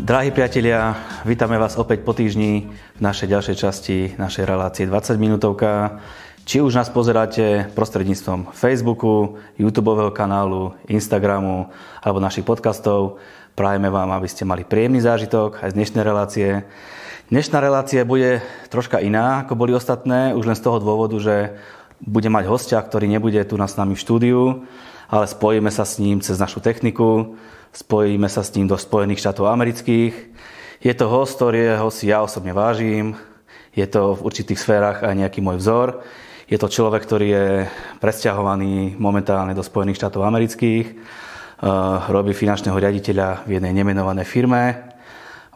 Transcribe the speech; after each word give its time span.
Drahí 0.00 0.34
priatelia, 0.34 0.98
vítame 1.22 1.54
vás 1.54 1.78
opäť 1.78 2.02
po 2.02 2.10
týždni 2.10 2.66
v 2.98 3.00
našej 3.04 3.30
ďalšej 3.30 3.56
časti 3.62 3.98
našej 4.18 4.42
relácie 4.42 4.82
20 4.88 5.14
minútovka. 5.20 6.02
Či 6.48 6.64
už 6.64 6.74
nás 6.74 6.90
pozeráte 6.90 7.70
prostredníctvom 7.78 8.50
Facebooku, 8.50 9.38
YouTube 9.54 9.94
kanálu, 10.10 10.74
Instagramu 10.90 11.70
alebo 12.02 12.18
našich 12.18 12.42
podcastov, 12.42 13.22
prajeme 13.54 13.86
vám, 13.86 14.10
aby 14.16 14.26
ste 14.26 14.42
mali 14.42 14.66
príjemný 14.66 14.98
zážitok 14.98 15.62
aj 15.62 15.70
z 15.70 15.78
dnešnej 15.78 16.02
relácie. 16.02 16.50
Dnešná 17.30 17.62
relácia 17.62 18.02
bude 18.02 18.42
troška 18.74 18.98
iná, 18.98 19.46
ako 19.46 19.54
boli 19.54 19.70
ostatné, 19.70 20.34
už 20.34 20.50
len 20.50 20.58
z 20.58 20.66
toho 20.66 20.82
dôvodu, 20.82 21.14
že 21.22 21.54
bude 22.02 22.26
mať 22.26 22.50
hostia, 22.50 22.82
ktorý 22.82 23.06
nebude 23.06 23.38
tu 23.46 23.54
s 23.54 23.78
nami 23.78 23.94
v 23.94 24.02
štúdiu, 24.02 24.66
ale 25.06 25.30
spojíme 25.30 25.70
sa 25.70 25.86
s 25.86 26.02
ním 26.02 26.18
cez 26.18 26.42
našu 26.42 26.58
techniku, 26.58 27.38
Spojíme 27.70 28.26
sa 28.26 28.42
s 28.42 28.50
ním 28.58 28.66
do 28.66 28.74
Spojených 28.74 29.22
štátov 29.22 29.46
amerických. 29.46 30.14
Je 30.82 30.90
to 30.90 31.06
host, 31.06 31.38
ktorého 31.38 31.86
si 31.94 32.10
ja 32.10 32.18
osobne 32.18 32.50
vážim. 32.50 33.14
Je 33.78 33.86
to 33.86 34.18
v 34.18 34.26
určitých 34.26 34.58
sférach 34.58 35.06
aj 35.06 35.14
nejaký 35.14 35.38
môj 35.38 35.62
vzor. 35.62 36.02
Je 36.50 36.58
to 36.58 36.66
človek, 36.66 37.06
ktorý 37.06 37.26
je 37.30 37.46
presťahovaný 38.02 38.98
momentálne 38.98 39.54
do 39.54 39.62
Spojených 39.62 40.02
štátov 40.02 40.26
amerických. 40.26 40.98
Uh, 41.62 42.10
robí 42.10 42.34
finančného 42.34 42.74
riaditeľa 42.74 43.46
v 43.46 43.62
jednej 43.62 43.70
nemenovanej 43.70 44.26
firme. 44.26 44.89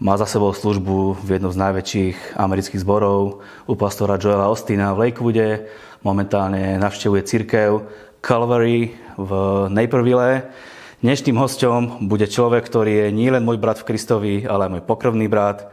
Má 0.03 0.19
za 0.19 0.27
sebou 0.27 0.51
službu 0.51 1.23
v 1.23 1.29
jednom 1.39 1.55
z 1.55 1.61
najväčších 1.61 2.39
amerických 2.39 2.83
zborov 2.83 3.47
u 3.71 3.75
pastora 3.79 4.19
Joela 4.19 4.51
Ostina 4.51 4.91
v 4.91 5.07
Lakewoode. 5.07 5.71
Momentálne 6.03 6.79
navštevuje 6.83 7.23
církev 7.23 7.87
Calvary 8.19 8.97
v 9.15 9.31
Naperville 9.71 10.51
Dnešným 11.05 11.37
hostom 11.37 12.09
bude 12.09 12.25
človek, 12.25 12.65
ktorý 12.65 13.05
je 13.05 13.09
nielen 13.13 13.45
môj 13.45 13.61
brat 13.61 13.77
v 13.77 13.93
Kristovi, 13.93 14.35
ale 14.49 14.65
aj 14.65 14.73
môj 14.73 14.83
pokrvný 14.89 15.29
brat. 15.29 15.69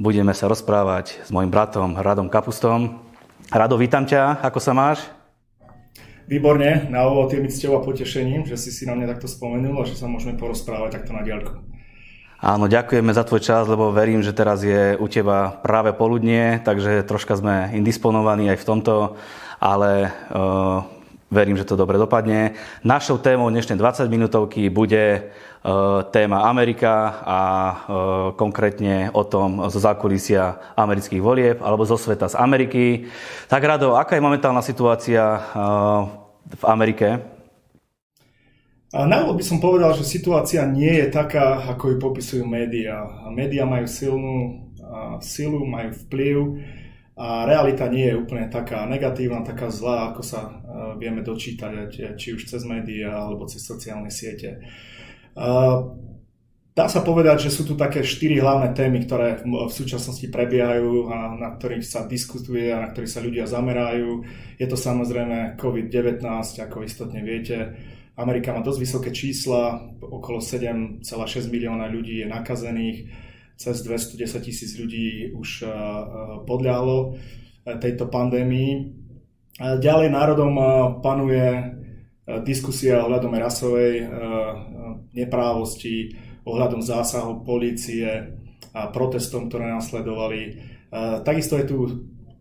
Budeme 0.00 0.32
sa 0.32 0.48
rozprávať 0.48 1.20
s 1.20 1.28
môjim 1.28 1.52
bratom 1.52 2.00
Radom 2.00 2.32
Kapustom. 2.32 2.96
Rado, 3.52 3.76
vítam 3.76 4.08
ťa. 4.08 4.40
Ako 4.40 4.56
sa 4.56 4.72
máš? 4.72 5.04
Výborne. 6.24 6.88
Na 6.88 7.04
úvod 7.12 7.28
je 7.28 7.44
mi 7.44 7.52
a 7.52 7.78
potešením, 7.84 8.48
že 8.48 8.56
si 8.56 8.72
si 8.72 8.88
na 8.88 8.96
mňa 8.96 9.12
takto 9.12 9.28
spomenul 9.28 9.76
a 9.76 9.84
že 9.84 10.00
sa 10.00 10.08
môžeme 10.08 10.40
porozprávať 10.40 10.96
takto 10.96 11.12
na 11.12 11.28
diaľku. 11.28 11.69
Áno, 12.40 12.72
ďakujeme 12.72 13.12
za 13.12 13.20
tvoj 13.20 13.44
čas, 13.44 13.68
lebo 13.68 13.92
verím, 13.92 14.24
že 14.24 14.32
teraz 14.32 14.64
je 14.64 14.96
u 14.96 15.06
teba 15.12 15.60
práve 15.60 15.92
poludnie, 15.92 16.64
takže 16.64 17.04
troška 17.04 17.36
sme 17.36 17.68
indisponovaní 17.76 18.48
aj 18.48 18.64
v 18.64 18.68
tomto, 18.68 18.94
ale 19.60 20.08
uh, 20.32 20.80
Verím, 21.30 21.54
že 21.54 21.62
to 21.62 21.78
dobre 21.78 21.94
dopadne. 21.94 22.58
Našou 22.82 23.22
témou 23.22 23.46
dnešnej 23.54 23.78
20 23.78 24.10
minútovky 24.10 24.66
bude 24.66 25.04
e, 25.14 25.20
téma 26.10 26.50
Amerika 26.50 27.22
a 27.22 27.40
e, 27.46 27.74
konkrétne 28.34 29.14
o 29.14 29.22
tom 29.22 29.70
zo 29.70 29.78
zákulisia 29.78 30.58
amerických 30.74 31.22
volieb 31.22 31.62
alebo 31.62 31.86
zo 31.86 31.94
sveta 31.94 32.26
z 32.26 32.34
Ameriky. 32.34 33.06
Tak 33.46 33.62
Rado, 33.62 33.94
aká 33.94 34.18
je 34.18 34.26
momentálna 34.26 34.58
situácia 34.58 35.38
v 36.50 36.64
Amerike? 36.66 37.29
Na 38.90 39.22
úvod 39.22 39.38
by 39.38 39.44
som 39.46 39.62
povedal, 39.62 39.94
že 39.94 40.02
situácia 40.02 40.66
nie 40.66 40.90
je 40.90 41.14
taká, 41.14 41.62
ako 41.62 41.94
ju 41.94 41.96
popisujú 42.02 42.42
médiá. 42.42 43.06
Média 43.30 43.62
majú 43.62 43.86
silnú 43.86 44.66
silu, 45.22 45.62
majú 45.62 45.94
vplyv 46.06 46.36
a 47.20 47.44
realita 47.44 47.86
nie 47.92 48.08
je 48.10 48.18
úplne 48.18 48.48
taká 48.48 48.88
negatívna, 48.88 49.44
taká 49.44 49.68
zlá, 49.68 50.10
ako 50.10 50.22
sa 50.24 50.40
e, 50.40 50.52
vieme 50.96 51.20
dočítať, 51.20 52.16
či 52.16 52.32
už 52.32 52.48
cez 52.48 52.64
médiá 52.64 53.12
alebo 53.12 53.44
cez 53.44 53.60
sociálne 53.60 54.08
siete. 54.08 54.56
E, 54.56 54.60
dá 56.72 56.86
sa 56.88 57.04
povedať, 57.04 57.46
že 57.46 57.52
sú 57.52 57.68
tu 57.68 57.76
také 57.76 58.00
štyri 58.00 58.40
hlavné 58.40 58.72
témy, 58.72 59.04
ktoré 59.04 59.44
v 59.44 59.68
súčasnosti 59.68 60.24
prebiehajú 60.32 61.12
a 61.12 61.36
na 61.36 61.48
ktorých 61.60 61.84
sa 61.84 62.08
diskutuje 62.08 62.72
a 62.72 62.80
na 62.80 62.88
ktorých 62.88 63.12
sa 63.12 63.20
ľudia 63.20 63.44
zamerajú. 63.44 64.24
Je 64.56 64.66
to 64.66 64.80
samozrejme 64.80 65.60
COVID-19, 65.60 66.24
ako 66.56 66.88
istotne 66.88 67.20
viete. 67.20 67.76
Amerika 68.20 68.52
má 68.52 68.60
dosť 68.60 68.80
vysoké 68.84 69.10
čísla, 69.16 69.80
okolo 70.04 70.44
7,6 70.44 71.00
milióna 71.48 71.88
ľudí 71.88 72.20
je 72.20 72.26
nakazených 72.28 72.98
cez 73.60 73.84
210 73.84 74.40
tisíc 74.40 74.76
ľudí 74.76 75.32
už 75.36 75.64
eh, 75.64 75.68
eh, 75.68 75.74
podľahlo 76.44 77.16
eh, 77.16 77.76
tejto 77.80 78.08
pandémii. 78.08 79.00
Ďalej 79.60 80.08
národom 80.08 80.56
panuje 81.04 81.44
diskusia 82.48 83.04
ohľadom 83.04 83.28
rasovej 83.36 84.08
neprávosti, 85.12 86.16
ohľadom 86.48 86.80
zásahov 86.80 87.44
policie 87.44 88.08
a 88.72 88.88
protestom, 88.88 89.52
ktoré 89.52 89.68
nasledovali. 89.68 90.56
Takisto 91.28 91.60
je 91.60 91.66
tu 91.68 91.76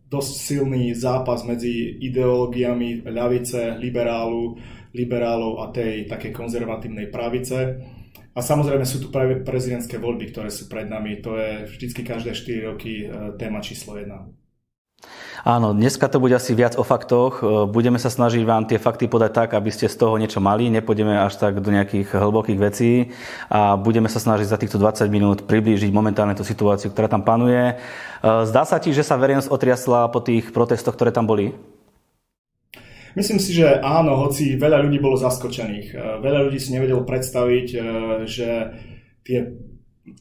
dosť 0.08 0.32
silný 0.32 0.96
zápas 0.96 1.44
medzi 1.44 2.00
ideológiami 2.08 3.04
ľavice, 3.04 3.76
liberálu, 3.76 4.56
liberálov 5.00 5.64
a 5.64 5.72
tej 5.72 6.06
také 6.12 6.36
konzervatívnej 6.36 7.08
pravice. 7.08 7.80
A 8.36 8.40
samozrejme 8.40 8.86
sú 8.86 9.04
tu 9.04 9.08
práve 9.10 9.42
prezidentské 9.42 10.00
voľby, 10.00 10.32
ktoré 10.32 10.50
sú 10.54 10.70
pred 10.72 10.88
nami. 10.88 11.20
To 11.26 11.36
je 11.36 11.66
vždycky 11.66 12.06
každé 12.06 12.36
4 12.36 12.70
roky 12.72 13.04
e, 13.04 13.36
téma 13.36 13.60
číslo 13.60 13.98
1. 13.98 14.40
Áno, 15.48 15.72
dneska 15.72 16.12
to 16.12 16.20
bude 16.20 16.36
asi 16.36 16.52
viac 16.52 16.76
o 16.76 16.84
faktoch. 16.84 17.40
E, 17.40 17.44
budeme 17.72 17.96
sa 17.96 18.12
snažiť 18.12 18.44
vám 18.44 18.68
tie 18.68 18.80
fakty 18.80 19.08
podať 19.08 19.32
tak, 19.32 19.50
aby 19.56 19.72
ste 19.72 19.88
z 19.88 19.96
toho 19.96 20.20
niečo 20.20 20.44
mali. 20.44 20.68
Nepôjdeme 20.68 21.16
až 21.16 21.40
tak 21.40 21.64
do 21.64 21.72
nejakých 21.72 22.12
hlbokých 22.12 22.60
vecí 22.60 23.16
a 23.48 23.80
budeme 23.80 24.12
sa 24.12 24.20
snažiť 24.20 24.48
za 24.48 24.60
týchto 24.60 24.78
20 24.78 25.08
minút 25.08 25.38
priblížiť 25.48 25.92
momentálne 25.96 26.36
tú 26.36 26.44
situáciu, 26.44 26.92
ktorá 26.92 27.08
tam 27.08 27.24
panuje. 27.24 27.76
E, 27.76 27.76
zdá 28.46 28.68
sa 28.68 28.78
ti, 28.84 28.92
že 28.92 29.04
sa 29.08 29.16
verejnosť 29.16 29.50
otriasla 29.52 30.12
po 30.12 30.20
tých 30.20 30.52
protestoch, 30.52 30.96
ktoré 30.96 31.16
tam 31.16 31.24
boli? 31.26 31.56
Myslím 33.18 33.42
si, 33.42 33.58
že 33.58 33.82
áno, 33.82 34.22
hoci 34.22 34.54
veľa 34.54 34.86
ľudí 34.86 35.02
bolo 35.02 35.18
zaskočených. 35.18 35.88
E, 35.94 35.98
veľa 36.22 36.46
ľudí 36.46 36.60
si 36.62 36.74
nevedelo 36.76 37.02
predstaviť, 37.02 37.68
e, 37.74 37.80
že 38.30 38.50
tie, 39.26 39.40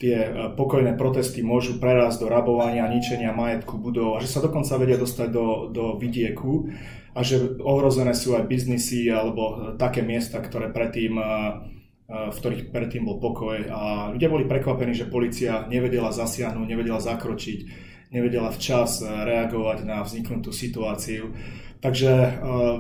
tie 0.01 0.17
e, 0.17 0.29
pokojné 0.57 0.97
protesty 0.97 1.45
môžu 1.45 1.77
prerásť 1.77 2.25
do 2.25 2.33
rabovania, 2.33 2.89
ničenia 2.89 3.37
majetku 3.37 3.77
budov 3.77 4.17
a 4.17 4.23
že 4.25 4.33
sa 4.33 4.41
dokonca 4.41 4.81
vedia 4.81 4.97
dostať 4.97 5.29
do, 5.29 5.69
do 5.69 5.85
vidieku 6.01 6.73
a 7.13 7.21
že 7.21 7.61
ohrozené 7.61 8.17
sú 8.17 8.33
aj 8.39 8.49
biznisy 8.49 9.11
alebo 9.13 9.75
také 9.77 10.01
miesta, 10.01 10.41
ktoré 10.41 10.71
predtým 10.73 11.19
v 12.09 12.33
ktorých 12.33 12.73
predtým 12.73 13.05
bol 13.05 13.21
pokoj 13.21 13.69
a 13.69 14.09
ľudia 14.17 14.33
boli 14.33 14.49
prekvapení, 14.49 14.97
že 14.97 15.13
policia 15.13 15.69
nevedela 15.69 16.09
zasiahnuť, 16.09 16.65
nevedela 16.65 17.05
zakročiť, 17.05 17.59
nevedela 18.09 18.53
včas 18.53 19.05
reagovať 19.05 19.85
na 19.85 20.05
vzniknutú 20.05 20.53
situáciu. 20.53 21.33
Takže 21.79 22.11
uh, 22.11 22.29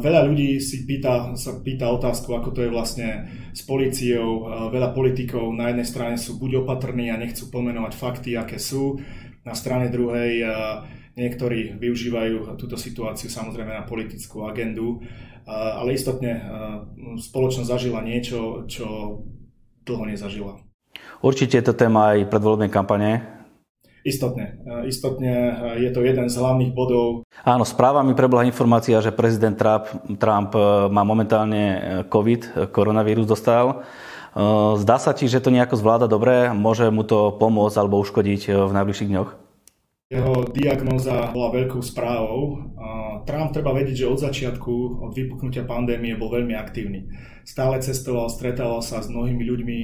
veľa 0.02 0.26
ľudí 0.26 0.58
si 0.58 0.82
pýta, 0.82 1.38
sa 1.38 1.62
pýta 1.62 1.86
otázku, 1.86 2.34
ako 2.34 2.50
to 2.50 2.66
je 2.66 2.74
vlastne 2.74 3.08
s 3.54 3.62
policiou. 3.62 4.42
Uh, 4.42 4.66
veľa 4.74 4.90
politikov 4.90 5.54
na 5.54 5.70
jednej 5.70 5.86
strane 5.86 6.16
sú 6.18 6.34
buď 6.34 6.66
opatrní 6.66 7.14
a 7.14 7.20
nechcú 7.20 7.46
pomenovať 7.46 7.92
fakty, 7.94 8.34
aké 8.34 8.58
sú. 8.58 8.98
Na 9.46 9.54
strane 9.54 9.86
druhej 9.94 10.42
uh, 10.42 10.50
niektorí 11.14 11.78
využívajú 11.78 12.58
túto 12.58 12.74
situáciu 12.74 13.30
samozrejme 13.30 13.70
na 13.70 13.86
politickú 13.86 14.46
agendu. 14.46 15.02
Ale 15.48 15.96
istotne 15.96 16.44
spoločnosť 17.16 17.72
zažila 17.72 18.04
niečo, 18.04 18.68
čo 18.68 18.84
dlho 19.80 20.04
nezažila. 20.04 20.60
Určite 21.24 21.56
je 21.56 21.64
to 21.64 21.72
téma 21.72 22.12
aj 22.12 22.28
predvoľbnej 22.28 22.68
kampane, 22.68 23.37
Istotne. 24.08 24.46
E, 24.64 24.88
istotne 24.88 25.32
e, 25.36 25.52
je 25.84 25.90
to 25.92 26.00
jeden 26.00 26.32
z 26.32 26.34
hlavných 26.40 26.72
bodov. 26.72 27.28
Áno, 27.44 27.68
správa 27.68 28.00
mi 28.00 28.16
prebola 28.16 28.48
informácia, 28.48 28.96
že 29.04 29.12
prezident 29.12 29.52
Trump, 29.52 29.84
Trump 30.16 30.56
e, 30.56 30.88
má 30.88 31.04
momentálne 31.04 31.62
COVID, 32.08 32.72
koronavírus 32.72 33.28
dostal. 33.28 33.84
Zdá 34.78 35.02
sa 35.02 35.16
ti, 35.16 35.26
že 35.26 35.42
to 35.42 35.50
nejako 35.50 35.74
zvláda 35.74 36.06
dobre? 36.06 36.54
Môže 36.54 36.94
mu 36.94 37.02
to 37.02 37.34
pomôcť 37.42 37.74
alebo 37.74 37.98
uškodiť 37.98 38.70
v 38.70 38.70
najbližších 38.70 39.10
dňoch? 39.10 39.30
Jeho 40.14 40.46
diagnóza 40.54 41.32
bola 41.34 41.50
veľkou 41.58 41.82
správou. 41.82 42.70
Trump 43.26 43.50
treba 43.50 43.74
vedieť, 43.74 44.06
že 44.06 44.12
od 44.12 44.20
začiatku, 44.22 45.02
od 45.02 45.10
vypuknutia 45.16 45.66
pandémie 45.66 46.14
bol 46.14 46.30
veľmi 46.30 46.54
aktívny. 46.54 47.10
Stále 47.42 47.82
cestoval, 47.82 48.30
stretával 48.30 48.78
sa 48.78 49.02
s 49.02 49.10
mnohými 49.10 49.42
ľuďmi, 49.42 49.78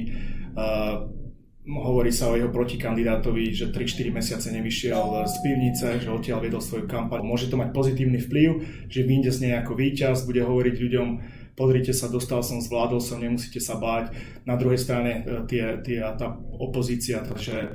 Hovorí 1.65 2.13
sa 2.13 2.29
o 2.29 2.37
jeho 2.37 2.53
protikandidátovi, 2.53 3.49
že 3.49 3.73
3-4 3.73 4.13
mesiace 4.13 4.47
nevyšiel 4.53 5.25
z 5.25 5.35
pivnice, 5.41 5.87
že 5.97 6.13
odtiaľ 6.13 6.45
viedol 6.45 6.61
svoju 6.61 6.85
kampaň. 6.85 7.25
Môže 7.25 7.49
to 7.49 7.57
mať 7.57 7.73
pozitívny 7.73 8.21
vplyv, 8.21 8.49
že 8.85 9.01
vyjde 9.01 9.31
z 9.33 9.39
nej 9.49 9.53
ako 9.57 9.73
víťaz, 9.73 10.29
bude 10.29 10.45
hovoriť 10.45 10.75
ľuďom 10.77 11.07
pozrite 11.55 11.95
sa, 11.95 12.11
dostal 12.11 12.43
som, 12.43 12.59
zvládol 12.59 12.99
som, 12.99 13.17
nemusíte 13.17 13.63
sa 13.63 13.79
báť. 13.79 14.11
Na 14.43 14.59
druhej 14.59 14.77
strane 14.77 15.23
tie, 15.47 15.79
tie, 15.81 16.03
tá 16.03 16.35
opozícia, 16.59 17.23
že 17.39 17.71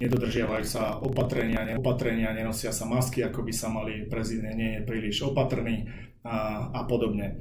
nedodržiavajú 0.00 0.64
sa 0.64 0.96
opatrenia, 0.98 1.76
opatrenia, 1.76 2.32
nenosia 2.32 2.72
sa 2.72 2.88
masky, 2.88 3.20
ako 3.22 3.44
by 3.44 3.52
sa 3.52 3.68
mali, 3.68 4.08
prezident 4.08 4.56
nie 4.56 4.80
je 4.80 4.86
príliš 4.88 5.28
opatrný 5.28 5.86
a, 6.24 6.72
a 6.72 6.80
podobne. 6.88 7.38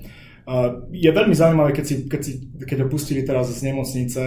Je 0.95 1.11
veľmi 1.11 1.35
zaujímavé, 1.35 1.75
keď, 1.75 1.85
si, 1.85 1.95
keď, 2.07 2.21
si, 2.23 2.31
keď 2.63 2.77
ho 2.83 2.87
pustili 2.87 3.27
teraz 3.27 3.51
z 3.51 3.67
nemocnice, 3.67 4.23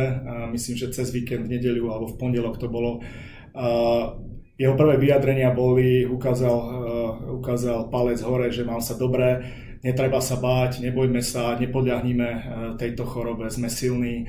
myslím, 0.53 0.75
že 0.77 0.93
cez 0.93 1.09
víkend, 1.17 1.49
v 1.49 1.57
nedeľu 1.57 1.89
alebo 1.89 2.13
v 2.13 2.19
pondelok 2.21 2.61
to 2.61 2.69
bolo, 2.69 3.01
jeho 4.61 4.75
prvé 4.77 5.01
vyjadrenia 5.01 5.57
boli, 5.57 6.05
ukázal, 6.05 6.57
ukázal 7.41 7.89
palec 7.89 8.21
hore, 8.21 8.53
že 8.53 8.69
mám 8.69 8.85
sa 8.85 9.01
dobre, 9.01 9.49
netreba 9.81 10.21
sa 10.21 10.37
báť, 10.37 10.85
nebojme 10.85 11.25
sa, 11.25 11.57
nepodľahnime 11.57 12.29
tejto 12.77 13.09
chorobe, 13.09 13.49
sme 13.49 13.73
silní. 13.73 14.29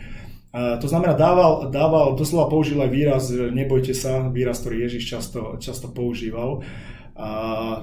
To 0.55 0.87
znamená, 0.87 1.19
dával, 1.19 1.67
dával, 1.71 2.15
doslova 2.15 2.47
použil 2.47 2.79
aj 2.79 2.91
výraz, 2.91 3.23
nebojte 3.35 3.91
sa, 3.91 4.31
výraz, 4.31 4.63
ktorý 4.63 4.87
Ježiš 4.87 5.03
často, 5.11 5.59
často 5.59 5.91
používal. 5.91 6.63
A 7.15 7.29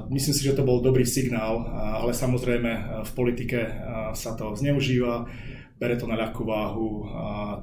myslím 0.08 0.34
si, 0.34 0.42
že 0.44 0.56
to 0.56 0.66
bol 0.66 0.80
dobrý 0.80 1.04
signál, 1.04 1.64
ale 2.00 2.16
samozrejme 2.16 3.02
v 3.04 3.12
politike 3.12 3.58
sa 4.16 4.32
to 4.34 4.56
zneužíva, 4.56 5.28
bere 5.78 5.94
to 5.94 6.10
na 6.10 6.18
ľahkú 6.18 6.42
váhu 6.42 7.06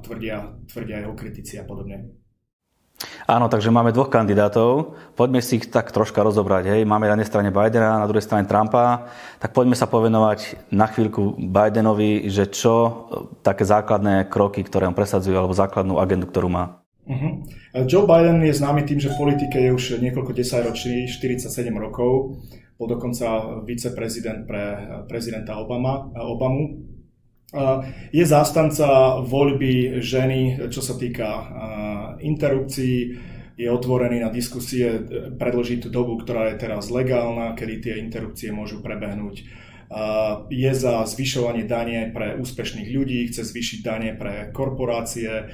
tvrdia, 0.00 0.56
tvrdia 0.70 1.04
jeho 1.04 1.14
kritici 1.18 1.60
a 1.60 1.66
podobne. 1.68 2.16
Áno, 3.28 3.50
takže 3.50 3.74
máme 3.74 3.92
dvoch 3.92 4.08
kandidátov. 4.08 4.96
Poďme 5.18 5.44
si 5.44 5.60
ich 5.60 5.68
tak 5.68 5.92
troška 5.92 6.22
rozobrať. 6.24 6.64
Hej. 6.70 6.80
Máme 6.88 7.10
na 7.10 7.18
jednej 7.18 7.28
strane 7.28 7.50
Bidena, 7.52 8.00
na 8.00 8.08
druhej 8.08 8.24
strane 8.24 8.48
Trumpa. 8.48 9.10
Tak 9.42 9.52
poďme 9.52 9.76
sa 9.76 9.90
povenovať 9.90 10.70
na 10.72 10.88
chvíľku 10.88 11.36
Bidenovi, 11.36 12.30
že 12.32 12.48
čo 12.48 12.72
e, 12.72 12.92
také 13.44 13.68
základné 13.68 14.30
kroky, 14.32 14.64
ktoré 14.64 14.88
on 14.88 14.96
presadzuje, 14.96 15.36
alebo 15.36 15.52
základnú 15.52 16.00
agendu, 16.00 16.30
ktorú 16.30 16.48
má. 16.48 16.85
Uh-huh. 17.06 17.32
Joe 17.86 18.02
Biden 18.02 18.42
je 18.42 18.50
známy 18.50 18.82
tým, 18.82 18.98
že 18.98 19.14
v 19.14 19.20
politike 19.22 19.62
je 19.62 19.70
už 19.70 19.84
niekoľko 20.02 20.34
desaťročí, 20.34 21.06
47 21.06 21.70
rokov. 21.78 22.42
Bol 22.76 22.88
dokonca 22.92 23.62
viceprezident 23.64 24.44
pre 24.44 24.62
prezidenta 25.06 25.56
Obama, 25.56 26.12
Obamu. 26.12 26.82
Je 28.10 28.24
zástanca 28.26 29.22
voľby 29.22 30.02
ženy, 30.02 30.68
čo 30.68 30.82
sa 30.82 30.98
týka 30.98 31.28
interrupcií, 32.20 33.16
je 33.56 33.72
otvorený 33.72 34.20
na 34.20 34.28
diskusie 34.28 35.00
predložiť 35.40 35.86
tú 35.86 35.88
dobu, 35.88 36.20
ktorá 36.20 36.52
je 36.52 36.60
teraz 36.60 36.92
legálna, 36.92 37.56
kedy 37.56 37.74
tie 37.80 37.94
interrupcie 38.02 38.52
môžu 38.52 38.84
prebehnúť. 38.84 39.48
Je 40.52 40.70
za 40.74 41.06
zvyšovanie 41.06 41.64
dane 41.64 42.12
pre 42.12 42.36
úspešných 42.36 42.90
ľudí, 42.92 43.24
chce 43.30 43.46
zvýšiť 43.46 43.78
dane 43.80 44.12
pre 44.18 44.52
korporácie, 44.52 45.48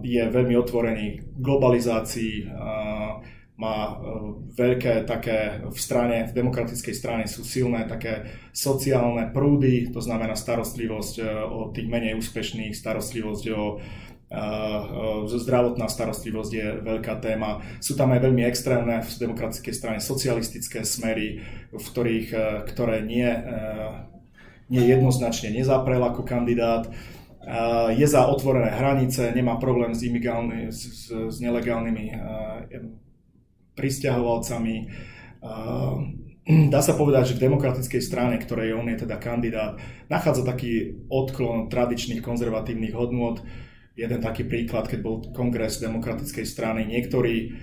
je 0.00 0.22
veľmi 0.32 0.56
otvorený 0.56 1.36
globalizácii, 1.36 2.48
má 3.56 3.76
e, 3.88 3.92
veľké 4.52 5.08
také 5.08 5.64
v 5.64 5.78
strane, 5.80 6.28
v 6.28 6.36
demokratickej 6.36 6.94
strane 6.94 7.24
sú 7.24 7.40
silné 7.40 7.88
také 7.88 8.28
sociálne 8.52 9.32
prúdy, 9.32 9.88
to 9.88 10.00
znamená 10.04 10.36
starostlivosť 10.36 11.14
e, 11.20 11.24
o 11.40 11.72
tých 11.72 11.88
menej 11.88 12.20
úspešných, 12.20 12.76
starostlivosť 12.76 13.44
o 13.56 13.64
zdravotná 15.30 15.86
starostlivosť 15.86 16.50
je 16.50 16.66
veľká 16.82 17.22
téma. 17.22 17.62
Sú 17.78 17.94
tam 17.94 18.10
aj 18.10 18.26
veľmi 18.26 18.42
extrémne 18.42 18.98
v 18.98 19.10
demokratickej 19.22 19.70
strane 19.70 20.00
socialistické 20.02 20.82
smery, 20.82 21.46
v 21.70 21.78
ktorých, 21.78 22.28
e, 22.34 22.44
ktoré 22.66 23.06
nie, 23.06 23.30
nie 24.66 24.82
jednoznačne 24.82 25.54
nezaprel 25.54 26.02
ako 26.02 26.26
kandidát 26.26 26.90
je 27.94 28.06
za 28.06 28.26
otvorené 28.26 28.74
hranice, 28.74 29.30
nemá 29.30 29.54
problém 29.62 29.94
s, 29.94 30.02
s, 30.02 31.10
s 31.14 31.36
nelegálnymi 31.38 32.06
pristahovalcami. 33.78 34.76
Dá 36.74 36.80
sa 36.82 36.94
povedať, 36.94 37.34
že 37.34 37.36
v 37.38 37.44
demokratickej 37.50 38.02
strane, 38.02 38.38
ktorej 38.38 38.74
on 38.74 38.86
je 38.90 39.02
teda 39.06 39.18
kandidát, 39.22 39.78
nachádza 40.10 40.46
taký 40.46 41.02
odklon 41.10 41.70
tradičných 41.70 42.22
konzervatívnych 42.22 42.94
hodnôt. 42.94 43.38
Jeden 43.98 44.20
taký 44.22 44.46
príklad, 44.46 44.90
keď 44.90 45.00
bol 45.02 45.22
kongres 45.30 45.82
demokratickej 45.82 46.46
strany, 46.46 46.86
niektorí, 46.86 47.54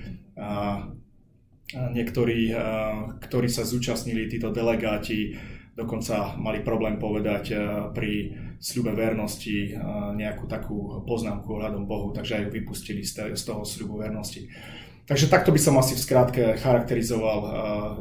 niektorí 1.75 2.39
ktorí 3.23 3.47
sa 3.47 3.63
zúčastnili, 3.63 4.27
títo 4.27 4.51
delegáti, 4.51 5.37
dokonca 5.73 6.37
mali 6.37 6.61
problém 6.61 7.01
povedať 7.01 7.57
pri 7.97 8.37
sľube 8.61 8.93
vernosti 8.93 9.73
nejakú 10.13 10.45
takú 10.45 11.01
poznámku 11.03 11.49
ohľadom 11.49 11.89
Bohu, 11.89 12.13
takže 12.13 12.39
aj 12.39 12.53
vypustili 12.53 13.01
z 13.05 13.41
toho 13.43 13.65
sľubu 13.65 13.99
vernosti. 13.99 14.47
Takže 15.03 15.27
takto 15.27 15.51
by 15.51 15.59
som 15.59 15.75
asi 15.81 15.99
v 15.99 16.03
skratke 16.05 16.43
charakterizoval 16.61 17.39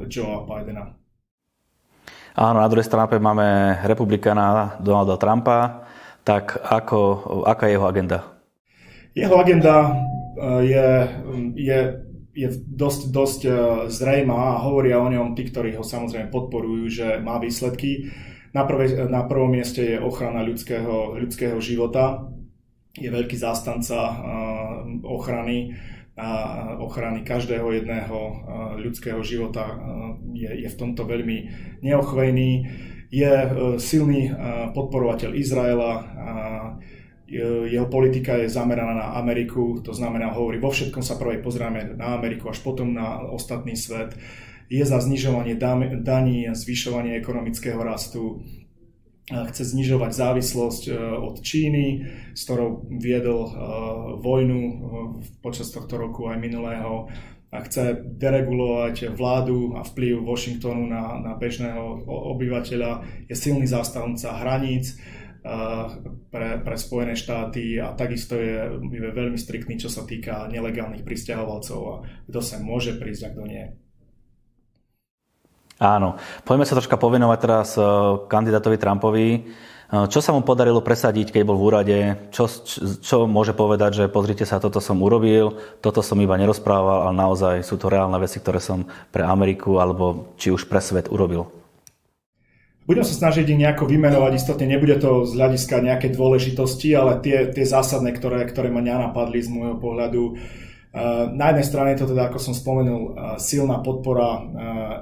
Joea 0.06 0.46
Bidena. 0.46 0.94
Áno, 2.32 2.62
na 2.62 2.68
druhej 2.70 2.86
strane 2.86 3.10
máme 3.18 3.80
republikána 3.84 4.78
Donalda 4.80 5.18
Trumpa, 5.18 5.84
tak 6.22 6.62
ako, 6.62 6.98
aká 7.44 7.66
je 7.66 7.74
jeho 7.74 7.86
agenda? 7.90 8.18
Jeho 9.12 9.36
agenda 9.36 9.92
je, 10.62 10.86
je, 11.58 11.78
je 12.32 12.48
dosť, 12.64 13.00
dosť 13.12 13.40
zrejmá 13.92 14.56
a 14.56 14.62
hovoria 14.64 15.00
o 15.00 15.08
ňom 15.08 15.36
tí, 15.36 15.48
ktorí 15.48 15.76
ho 15.76 15.84
samozrejme 15.84 16.32
podporujú, 16.32 16.84
že 16.88 17.06
má 17.20 17.36
výsledky. 17.36 18.08
Na, 18.52 18.64
prvé, 18.68 19.08
na 19.08 19.24
prvom 19.24 19.52
mieste 19.52 19.96
je 19.96 20.00
ochrana 20.00 20.44
ľudského, 20.44 21.16
ľudského 21.16 21.56
života. 21.60 22.28
Je 22.92 23.08
veľký 23.08 23.36
zástanca 23.36 23.96
ochrany 25.00 25.72
a 26.12 26.28
ochrany 26.76 27.24
každého 27.24 27.64
jedného 27.72 28.18
ľudského 28.76 29.24
života 29.24 29.80
je, 30.36 30.48
je 30.48 30.68
v 30.68 30.76
tomto 30.76 31.08
veľmi 31.08 31.38
neochvejný. 31.80 32.50
Je 33.12 33.28
e, 33.28 33.48
silný 33.76 34.32
podporovateľ 34.72 35.36
Izraela, 35.36 35.92
jeho 37.66 37.88
politika 37.88 38.36
je 38.36 38.52
zameraná 38.52 38.92
na 38.92 39.08
Ameriku, 39.16 39.80
to 39.80 39.96
znamená, 39.96 40.36
hovorí, 40.36 40.60
vo 40.60 40.68
všetkom 40.68 41.00
sa 41.00 41.16
prvej 41.16 41.40
pozrieme 41.40 41.96
na 41.96 42.20
Ameriku, 42.20 42.52
až 42.52 42.60
potom 42.60 42.92
na 42.92 43.24
ostatný 43.32 43.72
svet 43.72 44.12
je 44.68 44.84
za 44.84 45.00
znižovanie 45.00 45.56
daní 46.00 46.48
a 46.48 46.56
zvyšovanie 46.56 47.16
ekonomického 47.16 47.80
rastu, 47.80 48.40
chce 49.30 49.62
znižovať 49.64 50.10
závislosť 50.12 50.82
e, 50.88 50.92
od 50.98 51.40
Číny, 51.40 52.04
s 52.34 52.40
ktorou 52.42 52.90
viedol 52.90 53.46
e, 53.46 53.50
vojnu 54.18 54.60
e, 54.60 54.74
počas 55.38 55.70
tohto 55.70 55.94
roku 55.94 56.26
aj 56.26 56.42
minulého 56.42 57.06
a 57.52 57.58
chce 57.62 58.02
deregulovať 58.16 59.12
vládu 59.12 59.76
a 59.76 59.84
vplyv 59.84 60.24
Washingtonu 60.24 60.88
na, 60.88 61.20
na 61.20 61.32
bežného 61.36 62.02
obyvateľa. 62.08 63.04
Je 63.28 63.36
silný 63.36 63.68
zástavca 63.68 64.40
hraníc 64.40 64.96
pre, 65.42 66.48
pre 66.62 66.76
Spojené 66.78 67.18
štáty 67.18 67.76
a 67.82 67.92
takisto 67.98 68.38
je, 68.38 68.78
je 68.78 69.10
veľmi 69.10 69.34
striktný, 69.34 69.74
čo 69.74 69.90
sa 69.90 70.06
týka 70.06 70.46
nelegálnych 70.46 71.02
pristahovalcov 71.02 71.80
a 71.82 71.94
kto 72.30 72.40
sa 72.40 72.62
môže 72.62 72.94
prísť 72.94 73.22
a 73.26 73.32
kto 73.34 73.42
nie. 73.50 73.64
Áno. 75.82 76.14
Poďme 76.46 76.62
sa 76.62 76.78
troška 76.78 76.94
povenovať 76.94 77.38
teraz 77.42 77.74
e, 77.74 77.82
kandidátovi 78.30 78.78
Trumpovi. 78.78 79.28
E, 79.34 79.40
čo 80.06 80.22
sa 80.22 80.30
mu 80.30 80.46
podarilo 80.46 80.78
presadiť, 80.78 81.34
keď 81.34 81.42
bol 81.42 81.58
v 81.58 81.66
úrade? 81.66 81.98
Čo, 82.30 82.46
čo, 82.46 82.78
čo 83.02 83.16
môže 83.26 83.50
povedať, 83.50 84.06
že 84.06 84.12
pozrite 84.12 84.46
sa, 84.46 84.62
toto 84.62 84.78
som 84.78 85.02
urobil, 85.02 85.58
toto 85.82 85.98
som 85.98 86.22
iba 86.22 86.38
nerozprával, 86.38 87.10
ale 87.10 87.18
naozaj 87.18 87.66
sú 87.66 87.82
to 87.82 87.90
reálne 87.90 88.14
veci, 88.22 88.38
ktoré 88.38 88.62
som 88.62 88.86
pre 89.10 89.26
Ameriku 89.26 89.82
alebo 89.82 90.38
či 90.38 90.54
už 90.54 90.70
pre 90.70 90.78
svet 90.78 91.10
urobil? 91.10 91.61
Budem 92.92 93.08
sa 93.08 93.16
snažiť 93.24 93.48
ich 93.48 93.60
nejako 93.60 93.88
vymenovať, 93.88 94.32
istotne 94.36 94.68
nebude 94.68 95.00
to 95.00 95.24
z 95.24 95.32
hľadiska 95.32 95.80
nejakej 95.80 96.12
dôležitosti, 96.12 96.92
ale 96.92 97.24
tie, 97.24 97.48
tie 97.48 97.64
zásadné, 97.64 98.12
ktoré, 98.12 98.44
ktoré 98.44 98.68
ma 98.68 98.84
nenapadli 98.84 99.40
z 99.40 99.48
môjho 99.48 99.80
pohľadu, 99.80 100.36
Eh, 100.92 101.24
na 101.32 101.48
jednej 101.48 101.64
strane 101.64 101.88
je 101.96 102.04
to 102.04 102.12
teda, 102.12 102.28
ako 102.28 102.36
som 102.36 102.52
spomenul, 102.52 103.02
eh, 103.02 103.12
silná 103.40 103.80
podpora 103.80 104.30
eh, 104.36 104.42